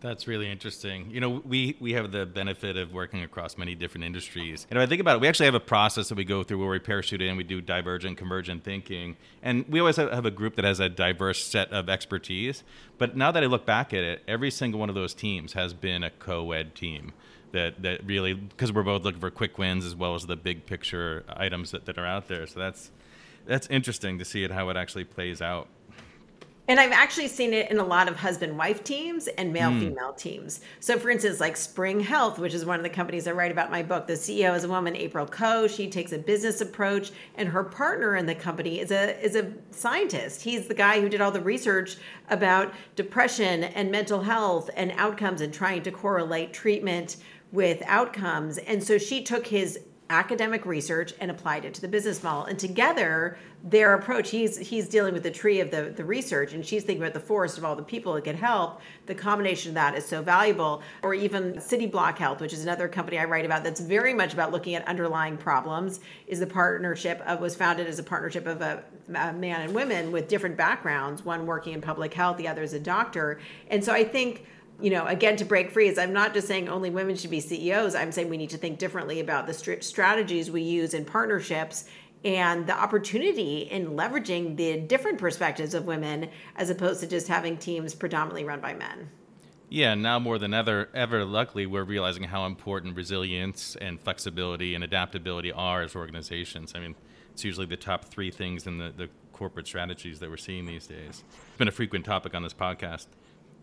That's 0.00 0.26
really 0.26 0.50
interesting. 0.50 1.10
You 1.10 1.20
know, 1.20 1.42
we 1.44 1.76
we 1.78 1.92
have 1.92 2.10
the 2.10 2.24
benefit 2.24 2.78
of 2.78 2.92
working 2.92 3.22
across 3.22 3.58
many 3.58 3.74
different 3.74 4.04
industries. 4.04 4.66
And 4.70 4.78
if 4.78 4.82
I 4.82 4.86
think 4.86 5.00
about 5.00 5.16
it, 5.16 5.20
we 5.20 5.28
actually 5.28 5.46
have 5.46 5.54
a 5.54 5.60
process 5.60 6.08
that 6.08 6.14
we 6.14 6.24
go 6.24 6.42
through 6.42 6.58
where 6.58 6.70
we 6.70 6.78
parachute 6.78 7.20
in, 7.20 7.36
we 7.36 7.44
do 7.44 7.60
divergent, 7.60 8.16
convergent 8.16 8.64
thinking. 8.64 9.16
And 9.42 9.66
we 9.68 9.78
always 9.78 9.96
have 9.96 10.24
a 10.24 10.30
group 10.30 10.56
that 10.56 10.64
has 10.64 10.80
a 10.80 10.88
diverse 10.88 11.44
set 11.44 11.70
of 11.70 11.90
expertise. 11.90 12.64
But 12.96 13.14
now 13.14 13.30
that 13.30 13.42
I 13.42 13.46
look 13.46 13.66
back 13.66 13.92
at 13.92 14.02
it, 14.02 14.22
every 14.26 14.50
single 14.50 14.80
one 14.80 14.88
of 14.88 14.94
those 14.94 15.12
teams 15.12 15.52
has 15.52 15.74
been 15.74 16.02
a 16.02 16.10
co-ed 16.10 16.74
team 16.74 17.12
that, 17.52 17.82
that 17.82 18.06
really, 18.06 18.32
because 18.32 18.72
we're 18.72 18.82
both 18.82 19.02
looking 19.02 19.20
for 19.20 19.30
quick 19.30 19.58
wins 19.58 19.84
as 19.84 19.94
well 19.94 20.14
as 20.14 20.26
the 20.26 20.36
big 20.36 20.64
picture 20.64 21.24
items 21.28 21.72
that, 21.72 21.84
that 21.84 21.98
are 21.98 22.06
out 22.06 22.26
there. 22.28 22.46
So 22.46 22.58
that's, 22.58 22.90
that's 23.46 23.66
interesting 23.66 24.18
to 24.18 24.24
see 24.24 24.44
it, 24.44 24.50
how 24.50 24.70
it 24.70 24.76
actually 24.78 25.04
plays 25.04 25.42
out. 25.42 25.68
And 26.68 26.78
I've 26.78 26.92
actually 26.92 27.26
seen 27.28 27.52
it 27.52 27.70
in 27.70 27.78
a 27.78 27.84
lot 27.84 28.08
of 28.08 28.16
husband 28.16 28.56
wife 28.56 28.84
teams 28.84 29.26
and 29.26 29.52
male 29.52 29.70
hmm. 29.70 29.80
female 29.80 30.12
teams. 30.12 30.60
So, 30.78 30.98
for 30.98 31.10
instance, 31.10 31.40
like 31.40 31.56
Spring 31.56 32.00
Health, 32.00 32.38
which 32.38 32.54
is 32.54 32.64
one 32.64 32.78
of 32.78 32.84
the 32.84 32.90
companies 32.90 33.26
I 33.26 33.32
write 33.32 33.50
about 33.50 33.66
in 33.66 33.72
my 33.72 33.82
book, 33.82 34.06
the 34.06 34.12
CEO 34.12 34.54
is 34.54 34.62
a 34.62 34.68
woman, 34.68 34.94
April 34.94 35.26
Koh. 35.26 35.66
She 35.66 35.88
takes 35.90 36.12
a 36.12 36.18
business 36.18 36.60
approach, 36.60 37.10
and 37.34 37.48
her 37.48 37.64
partner 37.64 38.14
in 38.14 38.26
the 38.26 38.34
company 38.34 38.78
is 38.78 38.92
a 38.92 39.20
is 39.20 39.34
a 39.34 39.52
scientist. 39.72 40.42
He's 40.42 40.68
the 40.68 40.74
guy 40.74 41.00
who 41.00 41.08
did 41.08 41.20
all 41.20 41.32
the 41.32 41.40
research 41.40 41.96
about 42.28 42.72
depression 42.94 43.64
and 43.64 43.90
mental 43.90 44.22
health 44.22 44.70
and 44.76 44.92
outcomes 44.92 45.40
and 45.40 45.52
trying 45.52 45.82
to 45.82 45.90
correlate 45.90 46.52
treatment 46.52 47.16
with 47.52 47.82
outcomes. 47.86 48.58
And 48.58 48.82
so 48.82 48.98
she 48.98 49.22
took 49.22 49.46
his 49.46 49.80
academic 50.10 50.66
research 50.66 51.14
and 51.20 51.30
applied 51.30 51.64
it 51.64 51.72
to 51.72 51.80
the 51.80 51.88
business 51.88 52.22
model. 52.22 52.44
And 52.44 52.58
together, 52.58 53.38
their 53.62 53.94
approach, 53.94 54.30
he's 54.30 54.58
he's 54.58 54.88
dealing 54.88 55.14
with 55.14 55.22
the 55.22 55.30
tree 55.30 55.60
of 55.60 55.70
the, 55.70 55.92
the 55.96 56.04
research 56.04 56.52
and 56.52 56.66
she's 56.66 56.82
thinking 56.82 57.02
about 57.02 57.14
the 57.14 57.20
forest 57.20 57.56
of 57.56 57.64
all 57.64 57.76
the 57.76 57.82
people 57.82 58.14
that 58.14 58.24
could 58.24 58.34
help. 58.34 58.80
The 59.06 59.14
combination 59.14 59.70
of 59.70 59.74
that 59.74 59.94
is 59.94 60.04
so 60.04 60.20
valuable. 60.20 60.82
Or 61.02 61.14
even 61.14 61.54
Cityblock 61.54 62.18
Health, 62.18 62.40
which 62.40 62.52
is 62.52 62.62
another 62.62 62.88
company 62.88 63.18
I 63.18 63.24
write 63.24 63.46
about 63.46 63.62
that's 63.62 63.80
very 63.80 64.12
much 64.12 64.34
about 64.34 64.50
looking 64.50 64.74
at 64.74 64.86
underlying 64.88 65.36
problems, 65.36 66.00
is 66.26 66.40
the 66.40 66.46
partnership 66.46 67.22
of 67.26 67.40
was 67.40 67.54
founded 67.54 67.86
as 67.86 67.98
a 67.98 68.02
partnership 68.02 68.46
of 68.46 68.60
a, 68.60 68.82
a 69.14 69.32
man 69.32 69.60
and 69.62 69.74
women 69.74 70.10
with 70.10 70.28
different 70.28 70.56
backgrounds, 70.56 71.24
one 71.24 71.46
working 71.46 71.72
in 71.72 71.80
public 71.80 72.12
health, 72.12 72.36
the 72.36 72.48
other 72.48 72.62
is 72.62 72.72
a 72.72 72.80
doctor. 72.80 73.40
And 73.68 73.82
so 73.84 73.92
I 73.92 74.04
think 74.04 74.46
you 74.82 74.90
know, 74.90 75.06
again, 75.06 75.36
to 75.36 75.44
break 75.44 75.70
free 75.70 75.88
is 75.88 75.98
I'm 75.98 76.12
not 76.12 76.34
just 76.34 76.48
saying 76.48 76.68
only 76.68 76.90
women 76.90 77.16
should 77.16 77.30
be 77.30 77.40
CEOs. 77.40 77.94
I'm 77.94 78.12
saying 78.12 78.28
we 78.28 78.36
need 78.36 78.50
to 78.50 78.58
think 78.58 78.78
differently 78.78 79.20
about 79.20 79.46
the 79.46 79.54
st- 79.54 79.84
strategies 79.84 80.50
we 80.50 80.62
use 80.62 80.94
in 80.94 81.04
partnerships 81.04 81.84
and 82.24 82.66
the 82.66 82.74
opportunity 82.74 83.60
in 83.60 83.90
leveraging 83.90 84.56
the 84.56 84.78
different 84.80 85.18
perspectives 85.18 85.74
of 85.74 85.86
women 85.86 86.28
as 86.56 86.70
opposed 86.70 87.00
to 87.00 87.06
just 87.06 87.28
having 87.28 87.56
teams 87.56 87.94
predominantly 87.94 88.44
run 88.44 88.60
by 88.60 88.74
men. 88.74 89.10
Yeah, 89.70 89.94
now 89.94 90.18
more 90.18 90.38
than 90.38 90.52
ever, 90.52 90.88
ever, 90.94 91.24
luckily, 91.24 91.64
we're 91.64 91.84
realizing 91.84 92.24
how 92.24 92.44
important 92.44 92.96
resilience 92.96 93.76
and 93.80 94.00
flexibility 94.00 94.74
and 94.74 94.82
adaptability 94.82 95.52
are 95.52 95.82
as 95.82 95.94
organizations. 95.94 96.72
I 96.74 96.80
mean, 96.80 96.96
it's 97.32 97.44
usually 97.44 97.66
the 97.66 97.76
top 97.76 98.06
three 98.06 98.32
things 98.32 98.66
in 98.66 98.78
the, 98.78 98.92
the 98.94 99.08
corporate 99.32 99.68
strategies 99.68 100.18
that 100.18 100.28
we're 100.28 100.36
seeing 100.36 100.66
these 100.66 100.88
days. 100.88 101.22
It's 101.28 101.56
been 101.56 101.68
a 101.68 101.72
frequent 101.72 102.04
topic 102.04 102.34
on 102.34 102.42
this 102.42 102.52
podcast. 102.52 103.06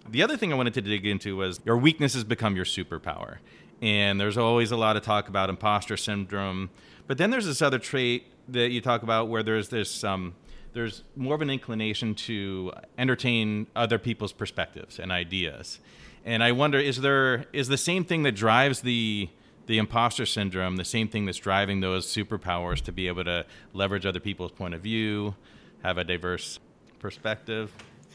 The 0.09 0.23
other 0.23 0.37
thing 0.37 0.53
I 0.53 0.55
wanted 0.55 0.73
to 0.75 0.81
dig 0.81 1.05
into 1.05 1.35
was 1.35 1.59
your 1.65 1.77
weaknesses 1.77 2.23
become 2.23 2.55
your 2.55 2.65
superpower. 2.65 3.37
And 3.81 4.19
there's 4.19 4.37
always 4.37 4.71
a 4.71 4.77
lot 4.77 4.95
of 4.95 5.03
talk 5.03 5.27
about 5.27 5.49
imposter 5.49 5.97
syndrome. 5.97 6.69
But 7.07 7.17
then 7.17 7.29
there's 7.29 7.45
this 7.45 7.61
other 7.61 7.79
trait 7.79 8.31
that 8.47 8.69
you 8.69 8.81
talk 8.81 9.03
about 9.03 9.27
where 9.27 9.43
there's 9.43 9.69
this 9.69 10.03
um, 10.03 10.33
there's 10.73 11.03
more 11.15 11.35
of 11.35 11.41
an 11.41 11.49
inclination 11.49 12.13
to 12.13 12.71
entertain 12.97 13.67
other 13.75 13.97
people's 13.97 14.33
perspectives 14.33 14.99
and 14.99 15.11
ideas. 15.11 15.79
And 16.25 16.43
I 16.43 16.51
wonder, 16.51 16.77
is 16.77 17.01
there 17.01 17.45
is 17.53 17.67
the 17.67 17.77
same 17.77 18.03
thing 18.03 18.23
that 18.23 18.33
drives 18.33 18.81
the 18.81 19.29
the 19.65 19.77
imposter 19.77 20.25
syndrome 20.25 20.77
the 20.77 20.85
same 20.85 21.09
thing 21.09 21.25
that's 21.25 21.37
driving 21.37 21.81
those 21.81 22.07
superpowers 22.07 22.81
to 22.81 22.91
be 22.91 23.07
able 23.07 23.25
to 23.25 23.45
leverage 23.73 24.05
other 24.05 24.19
people's 24.19 24.51
point 24.51 24.73
of 24.73 24.81
view, 24.81 25.35
have 25.83 25.97
a 25.97 26.03
diverse 26.03 26.59
perspective? 26.99 27.73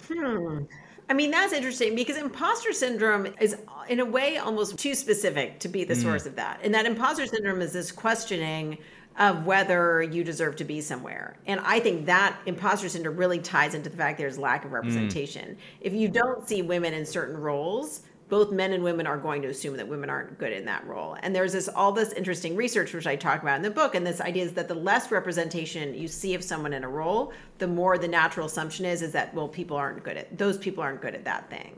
Hmm. 0.08 0.64
I 1.12 1.14
mean, 1.14 1.30
that's 1.30 1.52
interesting 1.52 1.94
because 1.94 2.16
imposter 2.16 2.72
syndrome 2.72 3.26
is, 3.38 3.54
in 3.86 4.00
a 4.00 4.04
way, 4.04 4.38
almost 4.38 4.78
too 4.78 4.94
specific 4.94 5.60
to 5.60 5.68
be 5.68 5.84
the 5.84 5.92
mm. 5.92 6.00
source 6.00 6.24
of 6.24 6.36
that. 6.36 6.60
And 6.62 6.72
that 6.72 6.86
imposter 6.86 7.26
syndrome 7.26 7.60
is 7.60 7.70
this 7.70 7.92
questioning 7.92 8.78
of 9.18 9.44
whether 9.44 10.00
you 10.00 10.24
deserve 10.24 10.56
to 10.56 10.64
be 10.64 10.80
somewhere. 10.80 11.36
And 11.46 11.60
I 11.64 11.80
think 11.80 12.06
that 12.06 12.38
imposter 12.46 12.88
syndrome 12.88 13.18
really 13.18 13.40
ties 13.40 13.74
into 13.74 13.90
the 13.90 13.96
fact 13.98 14.16
there's 14.16 14.38
lack 14.38 14.64
of 14.64 14.70
mm. 14.70 14.74
representation. 14.76 15.50
Mm. 15.50 15.56
If 15.82 15.92
you 15.92 16.08
don't 16.08 16.48
see 16.48 16.62
women 16.62 16.94
in 16.94 17.04
certain 17.04 17.36
roles, 17.36 18.04
both 18.32 18.50
men 18.50 18.72
and 18.72 18.82
women 18.82 19.06
are 19.06 19.18
going 19.18 19.42
to 19.42 19.48
assume 19.48 19.76
that 19.76 19.86
women 19.86 20.08
aren't 20.08 20.38
good 20.38 20.54
in 20.54 20.64
that 20.64 20.86
role. 20.86 21.18
And 21.22 21.36
there's 21.36 21.52
this 21.52 21.68
all 21.68 21.92
this 21.92 22.14
interesting 22.14 22.56
research 22.56 22.94
which 22.94 23.06
I 23.06 23.14
talk 23.14 23.42
about 23.42 23.56
in 23.56 23.62
the 23.62 23.70
book, 23.70 23.94
and 23.94 24.06
this 24.06 24.22
idea 24.22 24.42
is 24.42 24.54
that 24.54 24.68
the 24.68 24.74
less 24.74 25.10
representation 25.10 25.92
you 25.92 26.08
see 26.08 26.32
of 26.32 26.42
someone 26.42 26.72
in 26.72 26.82
a 26.82 26.88
role, 26.88 27.34
the 27.58 27.68
more 27.68 27.98
the 27.98 28.08
natural 28.08 28.46
assumption 28.46 28.86
is 28.86 29.02
is 29.02 29.12
that 29.12 29.34
well 29.34 29.48
people 29.48 29.76
aren't 29.76 30.02
good 30.02 30.16
at 30.16 30.38
those 30.38 30.56
people 30.56 30.82
aren't 30.82 31.02
good 31.02 31.14
at 31.14 31.26
that 31.26 31.50
thing. 31.50 31.76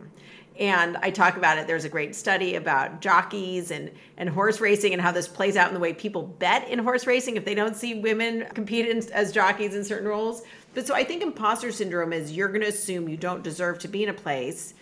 And 0.61 0.97
I 0.99 1.11
talk 1.11 1.37
about 1.37 1.59
it. 1.59 1.67
There's 1.67 1.85
a 1.85 1.89
great 1.89 2.15
study 2.15 2.55
about 2.55 3.01
jockeys 3.01 3.73
and, 3.73 3.91
and 4.17 4.29
horse 4.29 4.61
racing 4.61 4.93
and 4.93 5.03
how 5.03 5.11
this 5.11 5.27
plays 5.27 5.57
out 5.57 5.67
in 5.67 5.75
the 5.75 5.81
way 5.81 5.93
people 5.93 6.23
bet 6.23 6.69
in 6.69 6.79
horse 6.79 7.05
racing 7.05 7.37
if 7.37 7.45
they 7.45 7.57
don't 7.57 7.75
see 7.75 7.95
women 7.95 8.47
compete 8.55 8.87
in, 8.87 8.99
as 9.13 9.33
jockeys 9.33 9.75
in 9.75 9.83
certain 9.83 10.07
roles. 10.07 10.45
But 10.73 10.87
so 10.87 10.95
I 10.95 11.03
think 11.03 11.25
imposter 11.25 11.73
syndrome 11.73 12.13
is 12.13 12.31
you're 12.31 12.47
going 12.47 12.61
to 12.61 12.69
assume 12.69 13.09
you 13.09 13.17
don't 13.17 13.43
deserve 13.43 13.81
to 13.81 13.89
be 13.89 14.05
in 14.05 14.09
a 14.11 14.15
place 14.15 14.75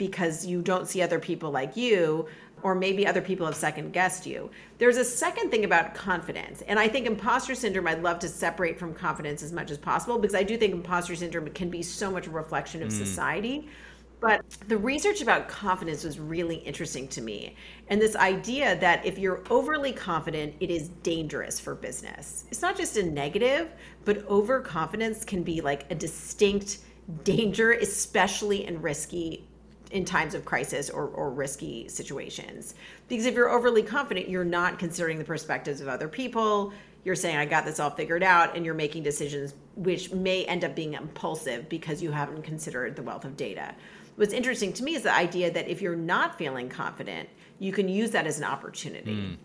because 0.00 0.46
you 0.46 0.62
don't 0.62 0.88
see 0.88 1.02
other 1.02 1.18
people 1.18 1.50
like 1.50 1.76
you 1.76 2.26
or 2.62 2.74
maybe 2.74 3.06
other 3.06 3.20
people 3.20 3.44
have 3.44 3.54
second 3.54 3.92
guessed 3.92 4.24
you. 4.24 4.50
There's 4.78 4.96
a 4.96 5.04
second 5.04 5.50
thing 5.50 5.66
about 5.66 5.94
confidence. 5.94 6.62
And 6.62 6.78
I 6.78 6.88
think 6.88 7.06
imposter 7.06 7.54
syndrome, 7.54 7.86
I'd 7.86 8.02
love 8.02 8.18
to 8.20 8.28
separate 8.28 8.78
from 8.78 8.94
confidence 8.94 9.42
as 9.42 9.52
much 9.52 9.70
as 9.70 9.76
possible 9.76 10.18
because 10.18 10.34
I 10.34 10.42
do 10.42 10.56
think 10.56 10.72
imposter 10.72 11.14
syndrome 11.14 11.48
can 11.50 11.68
be 11.68 11.82
so 11.82 12.10
much 12.10 12.26
a 12.26 12.30
reflection 12.30 12.82
of 12.82 12.88
mm. 12.88 12.92
society. 12.92 13.68
But 14.20 14.42
the 14.68 14.78
research 14.78 15.20
about 15.20 15.48
confidence 15.48 16.02
was 16.02 16.18
really 16.18 16.56
interesting 16.56 17.06
to 17.08 17.20
me. 17.20 17.56
And 17.88 18.00
this 18.00 18.16
idea 18.16 18.78
that 18.80 19.04
if 19.04 19.18
you're 19.18 19.42
overly 19.50 19.92
confident, 19.92 20.54
it 20.60 20.70
is 20.70 20.88
dangerous 21.02 21.60
for 21.60 21.74
business. 21.74 22.44
It's 22.50 22.62
not 22.62 22.74
just 22.74 22.96
a 22.96 23.02
negative, 23.02 23.70
but 24.06 24.26
overconfidence 24.28 25.26
can 25.26 25.42
be 25.42 25.60
like 25.60 25.90
a 25.90 25.94
distinct 25.94 26.78
danger, 27.24 27.72
especially 27.72 28.66
in 28.66 28.80
risky 28.80 29.46
in 29.90 30.04
times 30.04 30.34
of 30.34 30.44
crisis 30.44 30.88
or, 30.88 31.06
or 31.08 31.30
risky 31.30 31.88
situations. 31.88 32.74
Because 33.08 33.26
if 33.26 33.34
you're 33.34 33.50
overly 33.50 33.82
confident, 33.82 34.28
you're 34.28 34.44
not 34.44 34.78
considering 34.78 35.18
the 35.18 35.24
perspectives 35.24 35.80
of 35.80 35.88
other 35.88 36.08
people. 36.08 36.72
You're 37.04 37.16
saying, 37.16 37.36
I 37.36 37.46
got 37.46 37.64
this 37.64 37.80
all 37.80 37.90
figured 37.90 38.22
out, 38.22 38.56
and 38.56 38.64
you're 38.64 38.74
making 38.74 39.02
decisions 39.02 39.54
which 39.74 40.12
may 40.12 40.44
end 40.44 40.64
up 40.64 40.76
being 40.76 40.94
impulsive 40.94 41.68
because 41.68 42.02
you 42.02 42.12
haven't 42.12 42.42
considered 42.42 42.94
the 42.94 43.02
wealth 43.02 43.24
of 43.24 43.36
data. 43.36 43.74
What's 44.16 44.34
interesting 44.34 44.72
to 44.74 44.84
me 44.84 44.94
is 44.94 45.02
the 45.02 45.14
idea 45.14 45.50
that 45.50 45.68
if 45.68 45.80
you're 45.80 45.96
not 45.96 46.36
feeling 46.36 46.68
confident, 46.68 47.28
you 47.58 47.72
can 47.72 47.88
use 47.88 48.10
that 48.10 48.26
as 48.26 48.38
an 48.38 48.44
opportunity. 48.44 49.14
Mm 49.14 49.36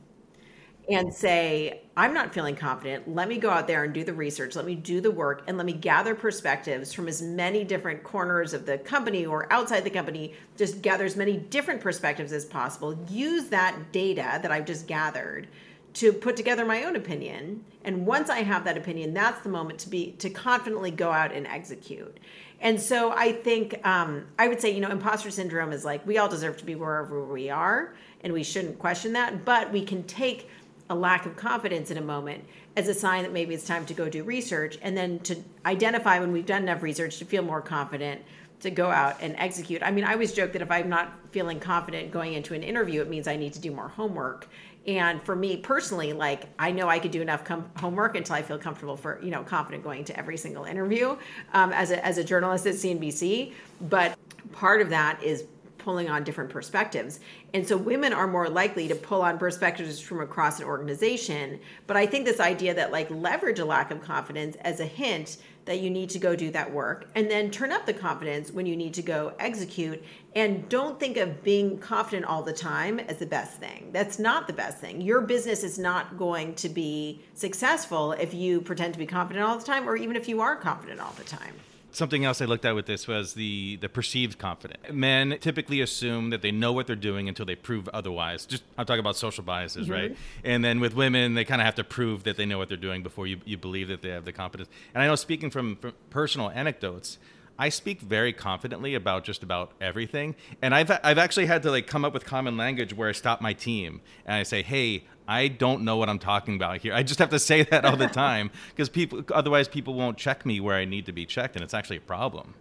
and 0.90 1.14
say, 1.14 1.82
I'm 1.98 2.14
not 2.14 2.34
feeling 2.34 2.56
confident. 2.56 3.14
Let 3.14 3.28
me 3.28 3.38
go 3.38 3.50
out 3.50 3.68
there 3.68 3.84
and 3.84 3.94
do 3.94 4.04
the 4.04 4.14
research. 4.14 4.56
Let 4.56 4.66
me 4.66 4.76
do 4.76 5.02
the 5.02 5.12
work 5.12 5.44
and 5.48 5.58
let 5.58 5.66
me 5.66 5.74
gather 5.74 6.14
perspectives 6.14 6.94
from 6.94 7.08
as 7.08 7.22
many 7.22 7.64
different 7.64 8.04
corners 8.04 8.54
of 8.54 8.66
the 8.66 8.78
company 8.78 9.26
or 9.26 9.52
outside 9.52 9.84
the 9.84 9.90
company. 9.90 10.34
Just 10.58 10.82
gather 10.82 11.06
as 11.06 11.16
many 11.16 11.38
different 11.38 11.82
perspectives 11.82 12.32
as 12.32 12.46
possible. 12.46 12.98
Use 13.10 13.46
that 13.50 13.92
data 13.92 14.40
that 14.42 14.52
I've 14.52 14.66
just 14.66 14.88
gathered 14.88 15.48
to 15.96 16.12
put 16.12 16.36
together 16.36 16.66
my 16.66 16.84
own 16.84 16.98
opinion. 16.98 17.64
And 17.86 18.06
once 18.06 18.30
I 18.30 18.40
have 18.40 18.66
that 18.66 18.78
opinion, 18.78 19.14
that's 19.14 19.42
the 19.42 19.50
moment 19.50 19.80
to 19.80 19.90
be 19.90 20.12
to 20.20 20.30
confidently 20.30 20.92
go 20.92 21.12
out 21.12 21.32
and 21.32 21.48
execute. 21.48 22.20
And 22.60 22.80
so 22.82 23.12
I 23.12 23.32
think 23.32 23.86
um, 23.88 24.26
I 24.38 24.48
would 24.48 24.60
say, 24.60 24.72
you 24.72 24.82
know, 24.82 24.90
imposter 24.90 25.32
syndrome 25.32 25.72
is 25.72 25.86
like 25.86 26.06
we 26.06 26.18
all 26.18 26.28
deserve 26.28 26.58
to 26.58 26.66
be 26.66 26.76
wherever 26.76 27.24
we 27.24 27.50
are, 27.50 27.94
and 28.22 28.34
we 28.34 28.44
shouldn't 28.44 28.78
question 28.80 29.14
that. 29.14 29.46
But 29.46 29.72
we 29.72 29.86
can 29.86 30.04
take 30.04 30.50
a 30.90 30.96
lack 30.96 31.26
of 31.26 31.36
confidence 31.36 31.92
in 31.92 31.98
a 31.98 32.02
moment 32.02 32.44
as 32.78 32.88
a 32.88 32.94
sign 32.94 33.24
that 33.24 33.34
maybe 33.34 33.56
it's 33.56 33.66
time 33.66 33.86
to 33.86 33.94
go 33.94 34.10
do 34.10 34.24
research 34.24 34.78
and 34.82 34.96
then 34.96 35.20
to 35.20 35.36
identify 35.66 36.20
when 36.20 36.32
we've 36.32 36.46
done 36.46 36.64
enough 36.64 36.84
research 36.84 37.18
to 37.18 37.26
feel 37.26 37.42
more 37.42 37.62
confident 37.62 38.22
to 38.60 38.72
go 38.72 38.90
out 38.90 39.18
and 39.22 39.36
execute. 39.38 39.82
I 39.84 39.92
mean, 39.92 40.04
I 40.04 40.14
always 40.14 40.34
joke 40.34 40.54
that 40.54 40.62
if 40.62 40.72
I'm 40.72 40.90
not 40.90 41.14
feeling 41.32 41.60
confident 41.60 42.12
going 42.12 42.34
into 42.34 42.54
an 42.54 42.64
interview, 42.64 43.02
it 43.02 43.10
means 43.10 43.28
I 43.28 43.36
need 43.36 43.54
to 43.54 43.60
do 43.60 43.72
more 43.72 43.90
homework. 43.90 44.48
And 44.88 45.22
for 45.24 45.36
me 45.36 45.58
personally, 45.58 46.14
like 46.14 46.48
I 46.60 46.72
know 46.72 46.88
I 46.88 47.00
could 47.00 47.12
do 47.12 47.22
enough 47.22 47.44
com- 47.44 47.70
homework 47.78 48.16
until 48.16 48.36
I 48.36 48.44
feel 48.44 48.60
comfortable 48.60 48.96
for 48.96 49.20
you 49.24 49.32
know 49.32 49.44
confident 49.44 49.84
going 49.84 50.04
to 50.06 50.18
every 50.18 50.38
single 50.38 50.66
interview 50.66 51.18
um, 51.54 51.74
as 51.74 51.90
a 51.90 52.06
as 52.06 52.20
a 52.20 52.24
journalist 52.24 52.68
at 52.68 52.76
CNBC. 52.76 53.54
But 53.82 54.18
part 54.52 54.82
of 54.82 54.90
that 54.90 55.22
is 55.24 55.46
pulling 55.86 56.10
on 56.10 56.24
different 56.24 56.50
perspectives. 56.50 57.20
And 57.54 57.66
so 57.66 57.78
women 57.78 58.12
are 58.12 58.26
more 58.26 58.50
likely 58.50 58.88
to 58.88 58.96
pull 58.96 59.22
on 59.22 59.38
perspectives 59.38 60.00
from 60.00 60.20
across 60.20 60.60
an 60.60 60.66
organization. 60.66 61.60
But 61.86 61.96
I 61.96 62.08
think 62.08 62.26
this 62.26 62.40
idea 62.40 62.74
that 62.74 62.92
like 62.92 63.08
leverage 63.12 63.60
a 63.60 63.66
lack 63.66 63.92
of 63.92 64.02
confidence 64.02 64.58
as 64.62 64.80
a 64.80 64.86
hint 64.86 65.38
that 65.66 65.82
you 65.82 65.92
need 65.92 66.10
to 66.10 66.18
go 66.18 66.36
do 66.36 66.50
that 66.52 66.72
work 66.72 67.10
and 67.14 67.30
then 67.30 67.52
turn 67.52 67.72
up 67.72 67.86
the 67.86 67.94
confidence 67.94 68.52
when 68.52 68.66
you 68.66 68.76
need 68.76 68.96
to 68.96 69.04
go 69.04 69.34
execute 69.40 70.04
and 70.36 70.68
don't 70.70 71.00
think 71.00 71.18
of 71.18 71.44
being 71.44 71.78
confident 71.78 72.26
all 72.26 72.42
the 72.42 72.54
time 72.54 73.00
as 73.00 73.18
the 73.18 73.26
best 73.26 73.60
thing. 73.60 73.90
That's 73.92 74.18
not 74.18 74.48
the 74.48 74.54
best 74.54 74.80
thing. 74.80 75.02
Your 75.02 75.22
business 75.22 75.64
is 75.64 75.78
not 75.78 76.18
going 76.18 76.56
to 76.56 76.70
be 76.70 77.22
successful 77.36 78.14
if 78.14 78.34
you 78.34 78.60
pretend 78.60 78.94
to 78.94 79.00
be 79.00 79.06
confident 79.06 79.46
all 79.46 79.58
the 79.58 79.66
time 79.66 79.88
or 79.88 79.96
even 79.96 80.16
if 80.16 80.28
you 80.28 80.42
are 80.42 80.56
confident 80.56 81.00
all 81.00 81.14
the 81.16 81.24
time 81.24 81.54
something 81.96 82.26
else 82.26 82.42
I 82.42 82.46
looked 82.46 82.66
at 82.66 82.76
with 82.76 82.86
this 82.86 83.08
was 83.08 83.34
the 83.34 83.78
the 83.78 83.90
perceived 83.90 84.38
confidence. 84.38 84.82
Men 84.92 85.38
typically 85.40 85.82
assume 85.82 86.30
that 86.30 86.42
they 86.42 86.52
know 86.52 86.74
what 86.74 86.88
they're 86.88 86.96
doing 86.96 87.28
until 87.28 87.46
they 87.46 87.56
prove 87.56 87.88
otherwise. 87.90 88.46
Just 88.46 88.64
I'm 88.78 88.86
talking 88.86 89.00
about 89.00 89.16
social 89.16 89.44
biases, 89.44 89.86
mm-hmm. 89.86 89.94
right? 89.94 90.18
And 90.44 90.64
then 90.64 90.80
with 90.80 90.94
women, 90.94 91.34
they 91.34 91.46
kind 91.46 91.62
of 91.62 91.66
have 91.66 91.76
to 91.76 91.84
prove 91.84 92.24
that 92.24 92.38
they 92.38 92.46
know 92.46 92.58
what 92.58 92.68
they're 92.68 92.78
doing 92.78 93.04
before 93.04 93.28
you, 93.28 93.40
you 93.46 93.58
believe 93.58 93.88
that 93.88 94.02
they 94.02 94.10
have 94.10 94.26
the 94.26 94.34
confidence. 94.34 94.70
And 94.94 95.02
I 95.04 95.08
know 95.08 95.16
speaking 95.16 95.50
from, 95.50 95.76
from 95.78 95.94
personal 96.10 96.50
anecdotes, 96.50 97.18
I 97.58 97.70
speak 97.70 98.02
very 98.02 98.34
confidently 98.34 98.96
about 98.96 99.24
just 99.24 99.42
about 99.42 99.72
everything, 99.80 100.36
and 100.62 100.76
I've 100.76 100.92
I've 101.04 101.18
actually 101.18 101.46
had 101.46 101.64
to 101.64 101.72
like 101.72 101.88
come 101.88 102.04
up 102.04 102.14
with 102.14 102.26
common 102.26 102.58
language 102.58 102.94
where 102.94 103.08
I 103.08 103.14
stop 103.14 103.42
my 103.42 103.54
team 103.54 104.02
and 104.26 104.36
I 104.36 104.44
say, 104.44 104.62
"Hey, 104.62 105.06
I 105.28 105.48
don't 105.48 105.84
know 105.84 105.96
what 105.96 106.10
I'm 106.10 106.20
talking 106.20 106.56
about 106.56 106.82
here." 106.82 106.94
I 106.94 107.04
just 107.04 107.20
have 107.20 107.30
to 107.30 107.40
say 107.40 107.64
that 107.72 107.86
all 107.86 107.96
the 107.96 108.08
time 108.08 108.52
because 108.70 108.90
people 108.90 109.24
otherwise 109.34 109.68
people 109.68 109.94
won't 109.94 110.18
check 110.18 110.46
me 110.46 110.60
where 110.60 110.76
I 110.76 110.86
need 110.86 111.06
to 111.06 111.14
be 111.14 111.26
checked, 111.26 111.56
and 111.56 111.64
it's 111.64 111.74
actually 111.74 111.98
a 111.98 112.02
problem. 112.02 112.56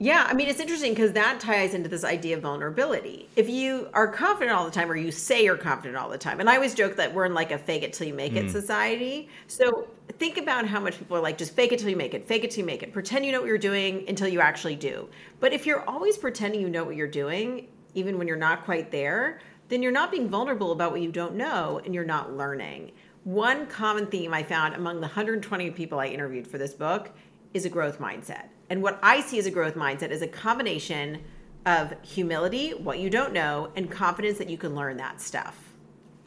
Yeah, 0.00 0.26
I 0.28 0.34
mean, 0.34 0.48
it's 0.48 0.58
interesting 0.58 0.92
because 0.92 1.12
that 1.12 1.38
ties 1.38 1.72
into 1.72 1.88
this 1.88 2.02
idea 2.02 2.36
of 2.36 2.42
vulnerability. 2.42 3.28
If 3.36 3.48
you 3.48 3.88
are 3.94 4.08
confident 4.08 4.56
all 4.56 4.64
the 4.64 4.70
time, 4.70 4.90
or 4.90 4.96
you 4.96 5.12
say 5.12 5.44
you're 5.44 5.56
confident 5.56 5.96
all 5.96 6.08
the 6.08 6.18
time, 6.18 6.40
and 6.40 6.50
I 6.50 6.56
always 6.56 6.74
joke 6.74 6.96
that 6.96 7.14
we're 7.14 7.26
in 7.26 7.34
like 7.34 7.52
a 7.52 7.58
fake 7.58 7.84
it 7.84 7.92
till 7.92 8.08
you 8.08 8.14
make 8.14 8.34
it 8.34 8.46
mm. 8.46 8.50
society. 8.50 9.28
So 9.46 9.86
think 10.18 10.36
about 10.36 10.66
how 10.66 10.80
much 10.80 10.98
people 10.98 11.16
are 11.16 11.20
like, 11.20 11.38
just 11.38 11.54
fake 11.54 11.70
it 11.70 11.78
till 11.78 11.90
you 11.90 11.96
make 11.96 12.12
it, 12.12 12.26
fake 12.26 12.42
it 12.42 12.50
till 12.50 12.62
you 12.62 12.66
make 12.66 12.82
it, 12.82 12.92
pretend 12.92 13.24
you 13.24 13.30
know 13.30 13.40
what 13.40 13.46
you're 13.46 13.56
doing 13.56 14.04
until 14.08 14.26
you 14.26 14.40
actually 14.40 14.74
do. 14.74 15.08
But 15.38 15.52
if 15.52 15.64
you're 15.64 15.88
always 15.88 16.16
pretending 16.16 16.60
you 16.60 16.68
know 16.68 16.82
what 16.82 16.96
you're 16.96 17.06
doing, 17.06 17.68
even 17.94 18.18
when 18.18 18.26
you're 18.26 18.36
not 18.36 18.64
quite 18.64 18.90
there, 18.90 19.40
then 19.68 19.80
you're 19.80 19.92
not 19.92 20.10
being 20.10 20.28
vulnerable 20.28 20.72
about 20.72 20.90
what 20.90 21.02
you 21.02 21.12
don't 21.12 21.36
know 21.36 21.80
and 21.84 21.94
you're 21.94 22.04
not 22.04 22.36
learning. 22.36 22.90
One 23.22 23.66
common 23.68 24.08
theme 24.08 24.34
I 24.34 24.42
found 24.42 24.74
among 24.74 24.96
the 24.96 25.06
120 25.06 25.70
people 25.70 26.00
I 26.00 26.08
interviewed 26.08 26.48
for 26.48 26.58
this 26.58 26.74
book 26.74 27.12
is 27.54 27.64
a 27.64 27.70
growth 27.70 28.00
mindset 28.00 28.48
and 28.70 28.82
what 28.82 28.98
I 29.02 29.20
see 29.20 29.38
as 29.38 29.46
a 29.46 29.50
growth 29.50 29.74
mindset 29.74 30.10
is 30.10 30.22
a 30.22 30.28
combination 30.28 31.22
of 31.66 31.94
humility, 32.02 32.70
what 32.70 32.98
you 32.98 33.10
don't 33.10 33.32
know, 33.32 33.70
and 33.76 33.90
confidence 33.90 34.38
that 34.38 34.50
you 34.50 34.58
can 34.58 34.74
learn 34.74 34.96
that 34.98 35.20
stuff. 35.20 35.58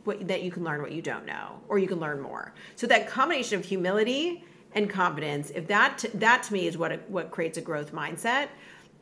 What, 0.04 0.28
that 0.28 0.42
you 0.42 0.52
can 0.52 0.64
learn 0.64 0.82
what 0.82 0.92
you 0.92 1.02
don't 1.02 1.26
know, 1.26 1.60
or 1.68 1.80
you 1.80 1.88
can 1.88 2.00
learn 2.00 2.22
more. 2.22 2.54
So 2.76 2.88
that 2.88 3.08
combination 3.08 3.60
of 3.60 3.66
humility 3.66 4.46
and 4.74 4.90
confidence, 4.90 5.50
if 5.52 5.68
that 5.68 6.06
that 6.14 6.44
to 6.44 6.54
me 6.54 6.68
is 6.68 6.78
what 6.78 7.10
what 7.10 7.32
creates 7.32 7.58
a 7.58 7.62
growth 7.62 7.94
mindset. 7.94 8.48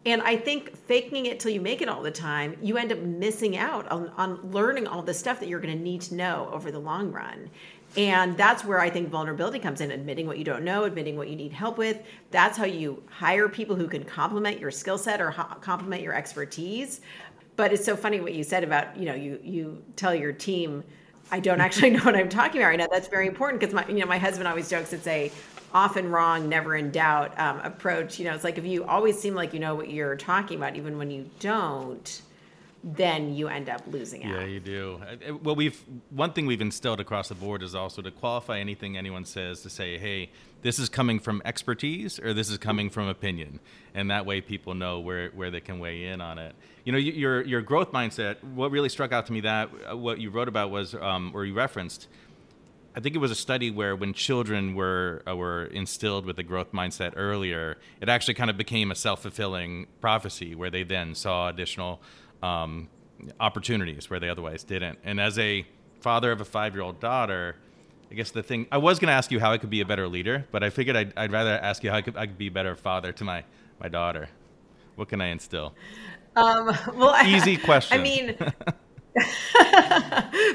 And 0.06 0.22
I 0.22 0.38
think 0.38 0.78
faking 0.86 1.26
it 1.26 1.40
till 1.40 1.52
you 1.52 1.60
make 1.60 1.82
it 1.82 1.90
all 1.90 2.04
the 2.04 2.12
time, 2.12 2.56
you 2.62 2.78
end 2.78 2.92
up 2.92 3.00
missing 3.00 3.58
out 3.58 3.88
on, 3.92 4.10
on 4.18 4.52
learning 4.52 4.86
all 4.86 5.02
the 5.02 5.14
stuff 5.14 5.40
that 5.40 5.50
you're 5.50 5.60
going 5.60 5.76
to 5.76 5.84
need 5.84 6.02
to 6.02 6.16
know 6.16 6.50
over 6.54 6.72
the 6.72 6.80
long 6.80 7.12
run. 7.12 7.50
And 7.98 8.38
that's 8.38 8.64
where 8.64 8.80
I 8.80 8.90
think 8.90 9.10
vulnerability 9.10 9.58
comes 9.58 9.82
in 9.82 9.90
admitting 9.90 10.28
what 10.28 10.38
you 10.38 10.44
don't 10.44 10.64
know, 10.64 10.84
admitting 10.84 11.18
what 11.18 11.30
you 11.30 11.36
need 11.36 11.54
help 11.54 11.78
with. 11.78 12.02
That's 12.30 12.58
how 12.58 12.66
you 12.66 13.02
hire 13.10 13.48
people 13.48 13.76
who 13.76 13.88
can 13.88 14.04
complement 14.04 14.60
your 14.60 14.70
skill 14.70 14.98
set 14.98 15.22
or 15.22 15.32
complement 15.32 16.02
your 16.02 16.14
expertise. 16.14 17.02
But 17.56 17.72
it's 17.72 17.86
so 17.86 17.96
funny 17.96 18.20
what 18.20 18.34
you 18.34 18.44
said 18.44 18.64
about, 18.64 18.98
you 18.98 19.06
know, 19.06 19.16
you 19.16 19.40
you 19.42 19.84
tell 19.96 20.14
your 20.14 20.34
team, 20.34 20.84
I 21.32 21.40
don't 21.40 21.62
actually 21.62 21.90
know 21.92 22.04
what 22.04 22.16
I'm 22.16 22.28
talking 22.28 22.62
about 22.62 22.70
right 22.70 22.80
now. 22.80 22.88
That's 22.92 23.08
very 23.08 23.28
important 23.28 23.62
because 23.62 23.74
my 23.74 23.88
you 23.88 24.00
know, 24.00 24.06
my 24.06 24.18
husband 24.18 24.48
always 24.48 24.70
jokes 24.70 24.92
it's 24.92 25.08
a 25.08 25.32
often 25.74 26.10
wrong, 26.10 26.50
never 26.50 26.76
in 26.76 26.92
doubt 26.92 27.38
um, 27.40 27.60
approach. 27.60 28.20
You 28.20 28.26
know, 28.26 28.34
it's 28.34 28.44
like 28.44 28.58
if 28.58 28.66
you 28.66 28.86
always 28.86 29.20
seem 29.20 29.36
like 29.36 29.54
you 29.54 29.60
know 29.60 29.76
what 29.76 29.90
you're 29.90 30.16
talking 30.16 30.58
about, 30.58 30.76
even 30.76 30.98
when 30.98 31.12
you 31.12 31.30
don't, 31.40 32.22
then 32.86 33.34
you 33.34 33.48
end 33.48 33.68
up 33.68 33.82
losing 33.88 34.24
out. 34.24 34.42
Yeah, 34.42 34.46
you 34.46 34.60
do. 34.60 35.02
Well, 35.42 35.56
we've 35.56 35.84
one 36.12 36.34
thing 36.34 36.46
we've 36.46 36.62
instilled 36.62 37.00
across 37.00 37.30
the 37.30 37.36
board 37.36 37.64
is 37.64 37.74
also 37.74 38.04
to 38.04 38.12
qualify 38.12 38.60
anything 38.60 38.96
anyone 38.96 39.26
says 39.26 39.62
to 39.64 39.72
say, 39.72 39.98
"Hey, 39.98 40.30
this 40.62 40.78
is 40.78 40.88
coming 40.88 41.20
from 41.20 41.42
expertise 41.46 42.20
or 42.20 42.36
this 42.36 42.52
is 42.52 42.60
coming 42.60 42.92
from 42.92 43.08
opinion," 43.08 43.60
and 43.96 44.12
that 44.12 44.28
way 44.28 44.40
people 44.40 44.76
know 44.76 45.00
where 45.00 45.30
where 45.30 45.50
they 45.50 45.62
can 45.62 45.80
weigh 45.80 46.06
in 46.06 46.22
on 46.22 46.38
it. 46.38 46.56
You 46.84 46.92
know, 46.92 47.00
your 47.00 47.42
your 47.44 47.62
growth 47.62 47.92
mindset. 47.92 48.44
What 48.44 48.70
really 48.70 48.90
struck 48.90 49.12
out 49.12 49.26
to 49.26 49.34
me 49.34 49.42
that 49.42 49.70
uh, 49.92 49.98
what 49.98 50.20
you 50.20 50.30
wrote 50.30 50.48
about 50.48 50.70
was, 50.70 50.94
um, 50.94 51.32
or 51.34 51.44
you 51.44 51.56
referenced. 51.56 52.08
I 52.96 53.02
think 53.02 53.14
it 53.14 53.20
was 53.20 53.32
a 53.32 53.36
study 53.36 53.72
where 53.72 53.96
when 53.96 54.14
children 54.14 54.74
were 54.74 55.22
uh, 55.28 55.36
were 55.36 55.66
instilled 55.66 56.26
with 56.26 56.38
the 56.38 56.44
growth 56.44 56.72
mindset 56.72 57.14
earlier, 57.18 57.78
it 58.00 58.08
actually 58.08 58.36
kind 58.36 58.50
of 58.50 58.58
became 58.58 58.90
a 58.90 58.96
self 58.96 59.22
fulfilling 59.22 59.88
prophecy 60.00 60.56
where 60.56 60.70
they 60.70 60.84
then 60.84 61.14
saw 61.14 61.50
additional 61.50 62.02
um, 62.42 62.88
opportunities 63.40 64.10
where 64.10 64.20
they 64.20 64.30
otherwise 64.30 64.64
didn't. 64.64 65.00
And 65.04 65.20
as 65.20 65.38
a 65.38 65.66
father 66.00 66.32
of 66.32 66.40
a 66.40 66.46
five 66.46 66.74
year 66.74 66.84
old 66.84 67.00
daughter, 67.02 67.58
I 68.10 68.14
guess 68.14 68.32
the 68.32 68.44
thing 68.44 68.68
I 68.72 68.78
was 68.78 69.00
going 69.00 69.08
to 69.08 69.14
ask 69.14 69.32
you 69.32 69.40
how 69.40 69.52
I 69.52 69.58
could 69.58 69.70
be 69.70 69.82
a 69.82 69.86
better 69.86 70.08
leader, 70.08 70.46
but 70.52 70.64
I 70.64 70.70
figured 70.70 70.96
I'd, 70.96 71.14
I'd 71.18 71.32
rather 71.32 71.52
ask 71.52 71.84
you 71.84 71.90
how 71.90 71.98
I 71.98 72.02
could, 72.02 72.16
I 72.16 72.28
could 72.28 72.38
be 72.38 72.48
a 72.48 72.52
better 72.52 72.76
father 72.76 73.12
to 73.12 73.24
my, 73.24 73.44
my 73.80 73.90
daughter. 73.90 74.30
What 74.96 75.10
can 75.10 75.20
I 75.20 75.28
instill? 75.28 75.74
Um, 76.36 76.68
well, 76.96 77.26
easy 77.26 77.58
question. 77.72 78.00
I 78.00 78.02
mean, 78.02 78.38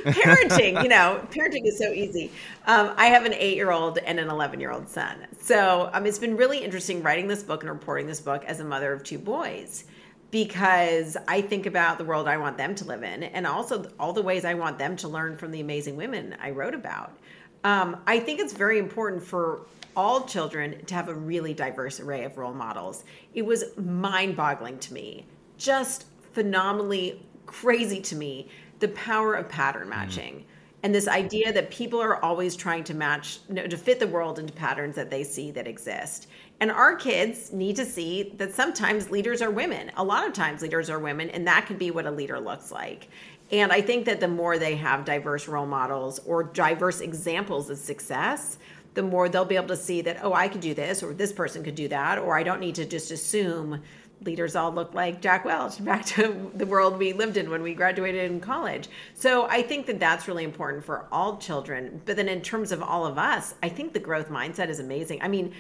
parenting, 0.04 0.82
you 0.82 0.88
know, 0.88 1.26
parenting 1.30 1.66
is 1.66 1.78
so 1.78 1.90
easy. 1.92 2.30
Um, 2.66 2.92
I 2.96 3.06
have 3.06 3.24
an 3.24 3.32
eight 3.34 3.56
year 3.56 3.70
old 3.70 3.98
and 3.98 4.20
an 4.20 4.28
11 4.28 4.60
year 4.60 4.70
old 4.70 4.88
son. 4.88 5.26
So 5.40 5.88
um, 5.92 6.04
it's 6.06 6.18
been 6.18 6.36
really 6.36 6.58
interesting 6.58 7.02
writing 7.02 7.26
this 7.26 7.42
book 7.42 7.62
and 7.62 7.70
reporting 7.70 8.06
this 8.06 8.20
book 8.20 8.44
as 8.44 8.60
a 8.60 8.64
mother 8.64 8.92
of 8.92 9.02
two 9.02 9.18
boys 9.18 9.84
because 10.30 11.16
I 11.26 11.40
think 11.40 11.66
about 11.66 11.98
the 11.98 12.04
world 12.04 12.28
I 12.28 12.36
want 12.36 12.56
them 12.56 12.74
to 12.76 12.84
live 12.84 13.02
in 13.02 13.24
and 13.24 13.46
also 13.46 13.90
all 13.98 14.12
the 14.12 14.22
ways 14.22 14.44
I 14.44 14.54
want 14.54 14.78
them 14.78 14.96
to 14.96 15.08
learn 15.08 15.36
from 15.36 15.50
the 15.50 15.60
amazing 15.60 15.96
women 15.96 16.36
I 16.40 16.50
wrote 16.50 16.74
about. 16.74 17.16
Um, 17.64 17.96
I 18.06 18.20
think 18.20 18.40
it's 18.40 18.52
very 18.52 18.78
important 18.78 19.22
for 19.22 19.62
all 19.96 20.22
children 20.22 20.84
to 20.84 20.94
have 20.94 21.08
a 21.08 21.14
really 21.14 21.52
diverse 21.52 21.98
array 22.00 22.24
of 22.24 22.38
role 22.38 22.54
models. 22.54 23.04
It 23.34 23.42
was 23.42 23.76
mind 23.76 24.36
boggling 24.36 24.78
to 24.80 24.94
me, 24.94 25.26
just 25.58 26.06
phenomenally 26.32 27.26
crazy 27.46 28.00
to 28.00 28.16
me, 28.16 28.48
the 28.78 28.88
power 28.88 29.34
of 29.34 29.48
pattern 29.48 29.86
mm. 29.86 29.90
matching. 29.90 30.34
Mm. 30.34 30.44
And 30.82 30.94
this 30.94 31.08
idea 31.08 31.52
that 31.52 31.70
people 31.70 32.00
are 32.00 32.24
always 32.24 32.56
trying 32.56 32.84
to 32.84 32.94
match, 32.94 33.40
you 33.48 33.54
know, 33.54 33.66
to 33.66 33.76
fit 33.76 34.00
the 34.00 34.06
world 34.06 34.38
into 34.38 34.52
patterns 34.52 34.96
that 34.96 35.10
they 35.10 35.24
see 35.24 35.50
that 35.50 35.66
exist. 35.66 36.28
And 36.60 36.70
our 36.70 36.96
kids 36.96 37.52
need 37.52 37.76
to 37.76 37.84
see 37.84 38.32
that 38.36 38.54
sometimes 38.54 39.10
leaders 39.10 39.42
are 39.42 39.50
women. 39.50 39.90
A 39.96 40.04
lot 40.04 40.26
of 40.26 40.32
times 40.32 40.62
leaders 40.62 40.88
are 40.88 40.98
women, 40.98 41.28
and 41.30 41.46
that 41.46 41.66
can 41.66 41.76
be 41.76 41.90
what 41.90 42.06
a 42.06 42.10
leader 42.10 42.40
looks 42.40 42.72
like. 42.72 43.08
And 43.52 43.72
I 43.72 43.80
think 43.82 44.06
that 44.06 44.20
the 44.20 44.28
more 44.28 44.58
they 44.58 44.76
have 44.76 45.04
diverse 45.04 45.48
role 45.48 45.66
models 45.66 46.18
or 46.20 46.44
diverse 46.44 47.00
examples 47.00 47.68
of 47.68 47.76
success, 47.76 48.58
the 48.94 49.02
more 49.02 49.28
they'll 49.28 49.44
be 49.44 49.56
able 49.56 49.68
to 49.68 49.76
see 49.76 50.00
that, 50.02 50.18
oh, 50.22 50.32
I 50.32 50.48
could 50.48 50.60
do 50.60 50.72
this, 50.72 51.02
or 51.02 51.12
this 51.12 51.32
person 51.32 51.62
could 51.62 51.74
do 51.74 51.88
that, 51.88 52.18
or 52.18 52.38
I 52.38 52.42
don't 52.42 52.60
need 52.60 52.74
to 52.76 52.86
just 52.86 53.10
assume 53.10 53.82
leaders 54.22 54.54
all 54.56 54.72
look 54.72 54.94
like 54.94 55.20
Jack 55.20 55.44
Welch 55.44 55.82
back 55.84 56.04
to 56.06 56.50
the 56.54 56.66
world 56.66 56.98
we 56.98 57.12
lived 57.12 57.36
in 57.36 57.50
when 57.50 57.62
we 57.62 57.74
graduated 57.74 58.30
in 58.30 58.40
college. 58.40 58.88
So 59.14 59.46
I 59.48 59.62
think 59.62 59.86
that 59.86 59.98
that's 59.98 60.28
really 60.28 60.44
important 60.44 60.84
for 60.84 61.06
all 61.10 61.38
children. 61.38 62.00
But 62.04 62.16
then 62.16 62.28
in 62.28 62.40
terms 62.42 62.72
of 62.72 62.82
all 62.82 63.06
of 63.06 63.18
us, 63.18 63.54
I 63.62 63.68
think 63.68 63.92
the 63.92 64.00
growth 64.00 64.28
mindset 64.28 64.68
is 64.68 64.80
amazing. 64.80 65.22
I 65.22 65.28
mean, 65.28 65.54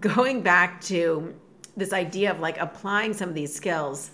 going 0.00 0.42
back 0.42 0.80
to 0.82 1.34
this 1.76 1.92
idea 1.92 2.30
of 2.30 2.40
like 2.40 2.58
applying 2.58 3.12
some 3.12 3.28
of 3.28 3.34
these 3.34 3.54
skills 3.54 4.10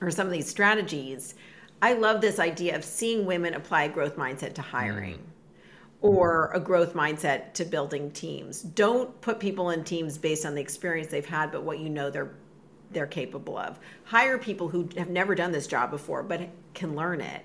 or 0.00 0.10
some 0.10 0.26
of 0.26 0.32
these 0.32 0.48
strategies, 0.48 1.34
I 1.80 1.94
love 1.94 2.20
this 2.20 2.38
idea 2.38 2.76
of 2.76 2.84
seeing 2.84 3.26
women 3.26 3.54
apply 3.54 3.84
a 3.84 3.88
growth 3.88 4.16
mindset 4.16 4.54
to 4.54 4.62
hiring. 4.62 5.16
Mm. 5.16 5.18
Or 6.00 6.50
a 6.52 6.58
growth 6.58 6.94
mindset 6.94 7.52
to 7.54 7.64
building 7.64 8.10
teams. 8.10 8.62
Don't 8.62 9.20
put 9.20 9.38
people 9.38 9.70
in 9.70 9.84
teams 9.84 10.18
based 10.18 10.44
on 10.44 10.56
the 10.56 10.60
experience 10.60 11.12
they've 11.12 11.24
had, 11.24 11.52
but 11.52 11.62
what 11.62 11.78
you 11.78 11.88
know 11.88 12.10
they're 12.10 12.32
they're 12.92 13.06
capable 13.06 13.56
of. 13.56 13.78
Hire 14.04 14.38
people 14.38 14.68
who 14.68 14.88
have 14.96 15.10
never 15.10 15.34
done 15.34 15.52
this 15.52 15.66
job 15.66 15.90
before, 15.90 16.22
but 16.22 16.48
can 16.74 16.94
learn 16.96 17.20
it 17.20 17.44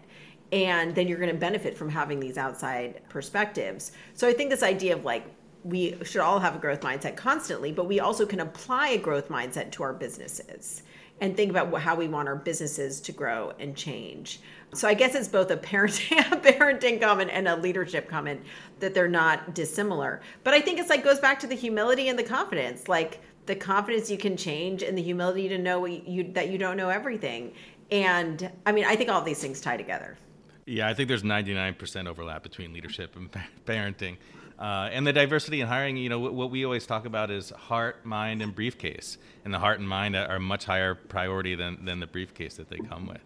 and 0.52 0.96
then 0.96 1.08
you're 1.08 1.20
going 1.20 1.32
to 1.32 1.38
benefit 1.38 1.78
from 1.78 1.90
having 1.90 2.20
these 2.20 2.38
outside 2.38 3.02
perspectives. 3.10 3.92
So 4.14 4.28
I 4.28 4.34
think 4.34 4.50
this 4.50 4.64
idea 4.64 4.96
of 4.96 5.04
like 5.04 5.26
we 5.64 5.98
should 6.04 6.22
all 6.22 6.40
have 6.40 6.56
a 6.56 6.60
growth 6.60 6.82
mindset 6.82 7.16
constantly, 7.16 7.72
but 7.72 7.88
we 7.88 8.00
also 8.00 8.26
can 8.26 8.40
apply 8.40 8.90
a 8.90 8.98
growth 8.98 9.28
mindset 9.28 9.72
to 9.72 9.84
our 9.84 9.94
businesses 9.94 10.84
and 11.20 11.36
think 11.36 11.50
about 11.50 11.74
how 11.82 11.96
we 11.96 12.08
want 12.08 12.28
our 12.28 12.36
businesses 12.36 13.02
to 13.02 13.12
grow 13.12 13.52
and 13.60 13.76
change. 13.76 14.40
So 14.74 14.88
I 14.88 14.94
guess 14.94 15.16
it's 15.16 15.28
both 15.28 15.50
a 15.50 15.58
parenting, 15.58 16.20
a 16.32 16.38
parenting 16.38 17.02
comment 17.02 17.32
and 17.34 17.48
a 17.48 17.56
leadership 17.56 18.08
comment 18.08 18.42
that 18.80 18.94
they're 18.94 19.08
not 19.08 19.56
dissimilar. 19.56 20.22
But 20.44 20.54
I 20.54 20.62
think 20.62 20.80
it's 20.80 20.90
like 20.90 21.04
goes 21.04 21.20
back 21.20 21.40
to 21.40 21.48
the 21.48 21.56
humility 21.56 22.08
and 22.08 22.18
the 22.18 22.24
confidence, 22.24 22.88
like 22.88 23.20
the 23.48 23.56
confidence 23.56 24.12
you 24.12 24.18
can 24.18 24.38
change 24.38 24.84
and 24.84 24.98
the 24.98 25.02
humility 25.02 25.48
to 25.50 25.58
know 25.58 25.86
you, 25.86 26.32
that 26.34 26.50
you 26.50 26.58
don't 26.58 26.78
know 26.78 26.90
everything. 26.90 27.54
And 27.90 28.52
I 28.66 28.72
mean, 28.72 28.86
I 28.86 28.96
think 28.96 29.10
all 29.10 29.22
these 29.22 29.40
things 29.40 29.60
tie 29.60 29.78
together. 29.78 30.18
Yeah, 30.66 30.90
I 30.90 30.94
think 30.94 31.08
there's 31.08 31.24
99% 31.24 32.08
overlap 32.08 32.44
between 32.44 32.74
leadership 32.74 33.16
and 33.16 33.32
parenting. 33.66 34.18
Uh, 34.60 34.90
and 34.92 35.08
the 35.08 35.14
diversity 35.14 35.62
in 35.62 35.68
hiring, 35.68 35.96
you 35.96 36.10
know, 36.10 36.20
what, 36.20 36.34
what, 36.34 36.52
we 36.52 36.66
always 36.66 36.86
talk 36.86 37.06
about 37.06 37.32
is 37.32 37.52
heart, 37.52 38.06
mind, 38.06 38.42
and 38.42 38.54
briefcase. 38.54 39.18
And 39.46 39.54
the 39.54 39.60
heart 39.60 39.80
and 39.80 39.88
mind 39.88 40.16
are 40.16 40.40
much 40.40 40.66
higher 40.66 40.96
priority 40.96 41.56
than, 41.56 41.86
than 41.86 42.00
the 42.00 42.08
briefcase 42.08 42.56
that 42.56 42.70
they 42.70 42.80
come 42.80 43.08
with. 43.08 43.22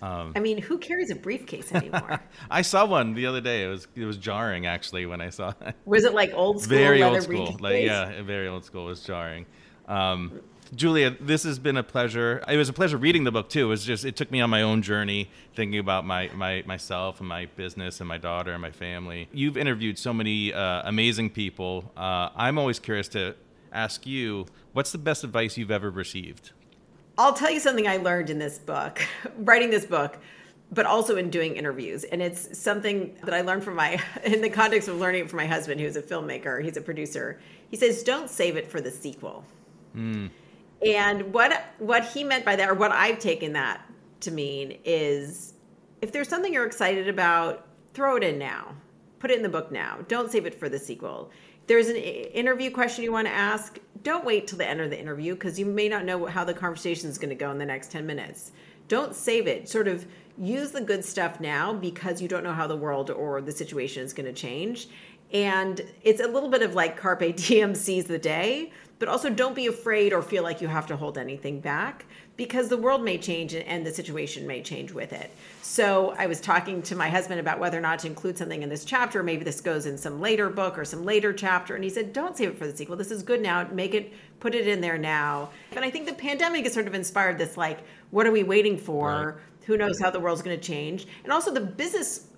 Um, 0.00 0.32
I 0.36 0.40
mean, 0.40 0.58
who 0.58 0.78
carries 0.78 1.10
a 1.10 1.16
briefcase 1.16 1.72
anymore? 1.72 2.22
I 2.50 2.62
saw 2.62 2.86
one 2.86 3.14
the 3.14 3.26
other 3.26 3.40
day. 3.40 3.64
It 3.64 3.68
was 3.68 3.88
it 3.96 4.04
was 4.04 4.16
jarring 4.16 4.66
actually 4.66 5.06
when 5.06 5.20
I 5.20 5.30
saw 5.30 5.54
it. 5.60 5.74
Was 5.84 6.04
it 6.04 6.14
like 6.14 6.32
old 6.34 6.62
school? 6.62 6.76
Very 6.76 7.02
old 7.02 7.22
school. 7.22 7.46
Briefcase? 7.46 7.60
Like 7.60 7.84
yeah, 7.84 8.22
very 8.22 8.48
old 8.48 8.64
school. 8.64 8.86
It 8.86 8.90
was 8.90 9.02
jarring. 9.02 9.46
Um, 9.86 10.40
Julia, 10.74 11.16
this 11.18 11.44
has 11.44 11.58
been 11.58 11.78
a 11.78 11.82
pleasure. 11.82 12.44
It 12.46 12.56
was 12.56 12.68
a 12.68 12.72
pleasure 12.72 12.98
reading 12.98 13.24
the 13.24 13.32
book 13.32 13.48
too. 13.48 13.66
It 13.66 13.68
was 13.68 13.84
just 13.84 14.04
it 14.04 14.16
took 14.16 14.30
me 14.30 14.40
on 14.40 14.50
my 14.50 14.62
own 14.62 14.82
journey, 14.82 15.30
thinking 15.54 15.78
about 15.78 16.04
my, 16.04 16.30
my 16.34 16.62
myself 16.66 17.20
and 17.20 17.28
my 17.28 17.46
business 17.56 18.00
and 18.00 18.08
my 18.08 18.18
daughter 18.18 18.52
and 18.52 18.60
my 18.60 18.70
family. 18.70 19.28
You've 19.32 19.56
interviewed 19.56 19.98
so 19.98 20.12
many 20.12 20.52
uh, 20.52 20.82
amazing 20.84 21.30
people. 21.30 21.90
Uh, 21.96 22.28
I'm 22.36 22.58
always 22.58 22.78
curious 22.78 23.08
to 23.08 23.34
ask 23.72 24.06
you, 24.06 24.46
what's 24.72 24.92
the 24.92 24.98
best 24.98 25.24
advice 25.24 25.56
you've 25.56 25.70
ever 25.70 25.90
received? 25.90 26.52
I'll 27.18 27.32
tell 27.32 27.50
you 27.50 27.58
something 27.58 27.88
I 27.88 27.96
learned 27.96 28.30
in 28.30 28.38
this 28.38 28.58
book, 28.58 29.02
writing 29.38 29.70
this 29.70 29.84
book, 29.84 30.18
but 30.70 30.86
also 30.86 31.16
in 31.16 31.30
doing 31.30 31.56
interviews. 31.56 32.04
And 32.04 32.22
it's 32.22 32.56
something 32.56 33.16
that 33.24 33.34
I 33.34 33.40
learned 33.40 33.64
from 33.64 33.74
my, 33.74 34.00
in 34.24 34.40
the 34.40 34.48
context 34.48 34.88
of 34.88 34.96
learning 34.96 35.22
it 35.24 35.30
from 35.30 35.38
my 35.38 35.46
husband, 35.46 35.80
who's 35.80 35.96
a 35.96 36.02
filmmaker, 36.02 36.62
he's 36.62 36.76
a 36.76 36.80
producer. 36.80 37.40
He 37.68 37.76
says, 37.76 38.04
don't 38.04 38.30
save 38.30 38.56
it 38.56 38.70
for 38.70 38.80
the 38.80 38.90
sequel. 38.90 39.44
Mm. 39.96 40.30
And 40.86 41.34
what 41.34 41.64
what 41.78 42.04
he 42.04 42.22
meant 42.22 42.44
by 42.44 42.54
that, 42.54 42.68
or 42.70 42.74
what 42.74 42.92
I've 42.92 43.18
taken 43.18 43.52
that 43.54 43.80
to 44.20 44.30
mean, 44.30 44.78
is 44.84 45.54
if 46.00 46.12
there's 46.12 46.28
something 46.28 46.54
you're 46.54 46.66
excited 46.66 47.08
about, 47.08 47.66
throw 47.94 48.16
it 48.16 48.22
in 48.22 48.38
now. 48.38 48.76
Put 49.18 49.32
it 49.32 49.38
in 49.38 49.42
the 49.42 49.48
book 49.48 49.72
now. 49.72 49.98
Don't 50.06 50.30
save 50.30 50.46
it 50.46 50.54
for 50.54 50.68
the 50.68 50.78
sequel 50.78 51.32
there's 51.68 51.88
an 51.88 51.96
interview 51.96 52.70
question 52.70 53.04
you 53.04 53.12
want 53.12 53.28
to 53.28 53.32
ask, 53.32 53.78
don't 54.02 54.24
wait 54.24 54.46
till 54.46 54.58
the 54.58 54.68
end 54.68 54.80
of 54.80 54.90
the 54.90 54.98
interview 54.98 55.34
because 55.34 55.58
you 55.58 55.66
may 55.66 55.88
not 55.88 56.04
know 56.04 56.26
how 56.26 56.44
the 56.44 56.54
conversation 56.54 57.08
is 57.08 57.18
going 57.18 57.30
to 57.30 57.34
go 57.34 57.50
in 57.50 57.58
the 57.58 57.66
next 57.66 57.90
10 57.90 58.06
minutes. 58.06 58.52
Don't 58.88 59.14
save 59.14 59.46
it. 59.46 59.68
Sort 59.68 59.88
of 59.88 60.06
use 60.38 60.70
the 60.70 60.80
good 60.80 61.04
stuff 61.04 61.40
now 61.40 61.72
because 61.72 62.22
you 62.22 62.28
don't 62.28 62.44
know 62.44 62.52
how 62.52 62.66
the 62.66 62.76
world 62.76 63.10
or 63.10 63.40
the 63.40 63.52
situation 63.52 64.02
is 64.02 64.12
going 64.12 64.26
to 64.26 64.32
change. 64.32 64.88
And 65.32 65.80
it's 66.02 66.20
a 66.20 66.26
little 66.26 66.48
bit 66.48 66.62
of 66.62 66.74
like 66.74 66.96
Carpe 66.96 67.36
Diem 67.36 67.74
seize 67.74 68.04
the 68.04 68.18
day, 68.18 68.72
but 68.98 69.08
also 69.08 69.30
don't 69.30 69.54
be 69.54 69.66
afraid 69.66 70.12
or 70.12 70.22
feel 70.22 70.42
like 70.42 70.60
you 70.60 70.68
have 70.68 70.86
to 70.86 70.96
hold 70.96 71.18
anything 71.18 71.60
back 71.60 72.06
because 72.38 72.68
the 72.68 72.76
world 72.76 73.02
may 73.02 73.18
change 73.18 73.52
and 73.52 73.84
the 73.84 73.92
situation 73.92 74.46
may 74.46 74.62
change 74.62 74.92
with 74.92 75.12
it. 75.12 75.32
So 75.60 76.14
I 76.16 76.28
was 76.28 76.40
talking 76.40 76.80
to 76.82 76.94
my 76.94 77.08
husband 77.08 77.40
about 77.40 77.58
whether 77.58 77.76
or 77.76 77.80
not 77.80 77.98
to 77.98 78.06
include 78.06 78.38
something 78.38 78.62
in 78.62 78.68
this 78.68 78.84
chapter. 78.84 79.24
Maybe 79.24 79.44
this 79.44 79.60
goes 79.60 79.86
in 79.86 79.98
some 79.98 80.20
later 80.20 80.48
book 80.48 80.78
or 80.78 80.84
some 80.84 81.04
later 81.04 81.32
chapter. 81.32 81.74
And 81.74 81.82
he 81.82 81.90
said, 81.90 82.12
don't 82.12 82.36
save 82.36 82.50
it 82.50 82.56
for 82.56 82.68
the 82.68 82.76
sequel. 82.76 82.96
This 82.96 83.10
is 83.10 83.24
good 83.24 83.42
now. 83.42 83.66
Make 83.72 83.92
it, 83.92 84.12
put 84.38 84.54
it 84.54 84.68
in 84.68 84.80
there 84.80 84.96
now. 84.96 85.50
And 85.72 85.84
I 85.84 85.90
think 85.90 86.06
the 86.06 86.14
pandemic 86.14 86.62
has 86.62 86.72
sort 86.72 86.86
of 86.86 86.94
inspired 86.94 87.38
this 87.38 87.56
like, 87.56 87.80
what 88.12 88.24
are 88.24 88.32
we 88.32 88.44
waiting 88.44 88.78
for? 88.78 89.10
Right. 89.10 89.66
Who 89.66 89.76
knows 89.76 90.00
how 90.00 90.10
the 90.10 90.20
world's 90.20 90.40
going 90.40 90.58
to 90.58 90.64
change? 90.64 91.08
And 91.24 91.32
also 91.32 91.52
the 91.52 91.60
business 91.60 92.28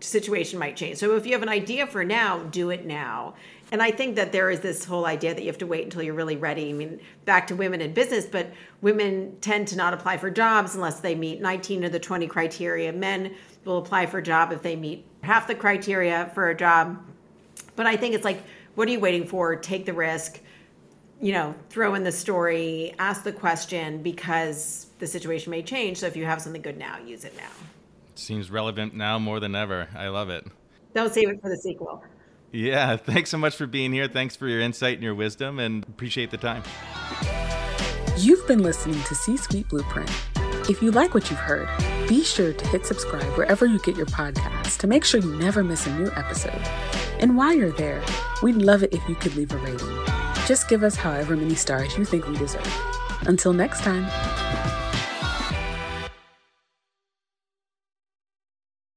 situation 0.00 0.58
might 0.58 0.74
change. 0.74 0.96
So 0.96 1.16
if 1.16 1.26
you 1.26 1.32
have 1.32 1.42
an 1.42 1.50
idea 1.50 1.86
for 1.86 2.02
now, 2.02 2.44
do 2.44 2.70
it 2.70 2.86
now. 2.86 3.34
And 3.72 3.80
I 3.80 3.90
think 3.92 4.16
that 4.16 4.32
there 4.32 4.50
is 4.50 4.60
this 4.60 4.84
whole 4.84 5.06
idea 5.06 5.32
that 5.32 5.40
you 5.40 5.46
have 5.46 5.58
to 5.58 5.66
wait 5.66 5.84
until 5.84 6.02
you're 6.02 6.14
really 6.14 6.36
ready. 6.36 6.70
I 6.70 6.72
mean, 6.72 7.00
back 7.24 7.46
to 7.48 7.56
women 7.56 7.80
in 7.80 7.94
business, 7.94 8.26
but 8.26 8.50
women 8.80 9.36
tend 9.40 9.68
to 9.68 9.76
not 9.76 9.94
apply 9.94 10.16
for 10.16 10.28
jobs 10.28 10.74
unless 10.74 11.00
they 11.00 11.14
meet 11.14 11.40
19 11.40 11.84
of 11.84 11.92
the 11.92 12.00
20 12.00 12.26
criteria. 12.26 12.92
Men 12.92 13.34
will 13.64 13.78
apply 13.78 14.06
for 14.06 14.18
a 14.18 14.22
job 14.22 14.50
if 14.50 14.62
they 14.62 14.74
meet 14.74 15.06
half 15.22 15.46
the 15.46 15.54
criteria 15.54 16.30
for 16.34 16.50
a 16.50 16.56
job. 16.56 16.98
But 17.76 17.86
I 17.86 17.96
think 17.96 18.14
it's 18.14 18.24
like, 18.24 18.42
what 18.74 18.88
are 18.88 18.90
you 18.90 19.00
waiting 19.00 19.26
for? 19.26 19.54
Take 19.54 19.86
the 19.86 19.92
risk, 19.92 20.40
you 21.20 21.32
know, 21.32 21.54
throw 21.68 21.94
in 21.94 22.02
the 22.02 22.12
story, 22.12 22.94
ask 22.98 23.22
the 23.22 23.32
question 23.32 24.02
because 24.02 24.86
the 24.98 25.06
situation 25.06 25.50
may 25.50 25.62
change. 25.62 25.98
So 25.98 26.06
if 26.06 26.16
you 26.16 26.24
have 26.24 26.42
something 26.42 26.62
good 26.62 26.76
now, 26.76 26.98
use 26.98 27.24
it 27.24 27.36
now. 27.36 27.50
Seems 28.16 28.50
relevant 28.50 28.94
now 28.94 29.18
more 29.18 29.38
than 29.38 29.54
ever. 29.54 29.88
I 29.94 30.08
love 30.08 30.28
it. 30.28 30.44
Don't 30.92 31.12
save 31.12 31.28
it 31.28 31.40
for 31.40 31.48
the 31.48 31.56
sequel. 31.56 32.02
Yeah, 32.52 32.96
thanks 32.98 33.30
so 33.30 33.38
much 33.38 33.56
for 33.56 33.66
being 33.66 33.92
here. 33.92 34.08
Thanks 34.08 34.36
for 34.36 34.48
your 34.48 34.60
insight 34.60 34.94
and 34.94 35.02
your 35.02 35.14
wisdom, 35.14 35.58
and 35.58 35.84
appreciate 35.84 36.30
the 36.30 36.38
time. 36.38 36.62
You've 38.16 38.46
been 38.46 38.62
listening 38.62 39.02
to 39.04 39.14
C 39.14 39.36
Suite 39.36 39.68
Blueprint. 39.68 40.10
If 40.68 40.82
you 40.82 40.90
like 40.90 41.14
what 41.14 41.30
you've 41.30 41.38
heard, 41.38 41.68
be 42.08 42.22
sure 42.22 42.52
to 42.52 42.68
hit 42.68 42.86
subscribe 42.86 43.36
wherever 43.36 43.66
you 43.66 43.78
get 43.80 43.96
your 43.96 44.06
podcasts 44.06 44.76
to 44.78 44.86
make 44.86 45.04
sure 45.04 45.20
you 45.20 45.34
never 45.36 45.64
miss 45.64 45.86
a 45.86 45.98
new 45.98 46.10
episode. 46.12 46.60
And 47.18 47.36
while 47.36 47.54
you're 47.54 47.72
there, 47.72 48.02
we'd 48.42 48.56
love 48.56 48.82
it 48.82 48.92
if 48.92 49.08
you 49.08 49.14
could 49.14 49.34
leave 49.36 49.52
a 49.52 49.56
rating. 49.58 50.04
Just 50.46 50.68
give 50.68 50.82
us 50.82 50.96
however 50.96 51.36
many 51.36 51.54
stars 51.54 51.96
you 51.96 52.04
think 52.04 52.26
we 52.26 52.36
deserve. 52.36 52.66
Until 53.22 53.52
next 53.52 53.82
time. 53.82 54.04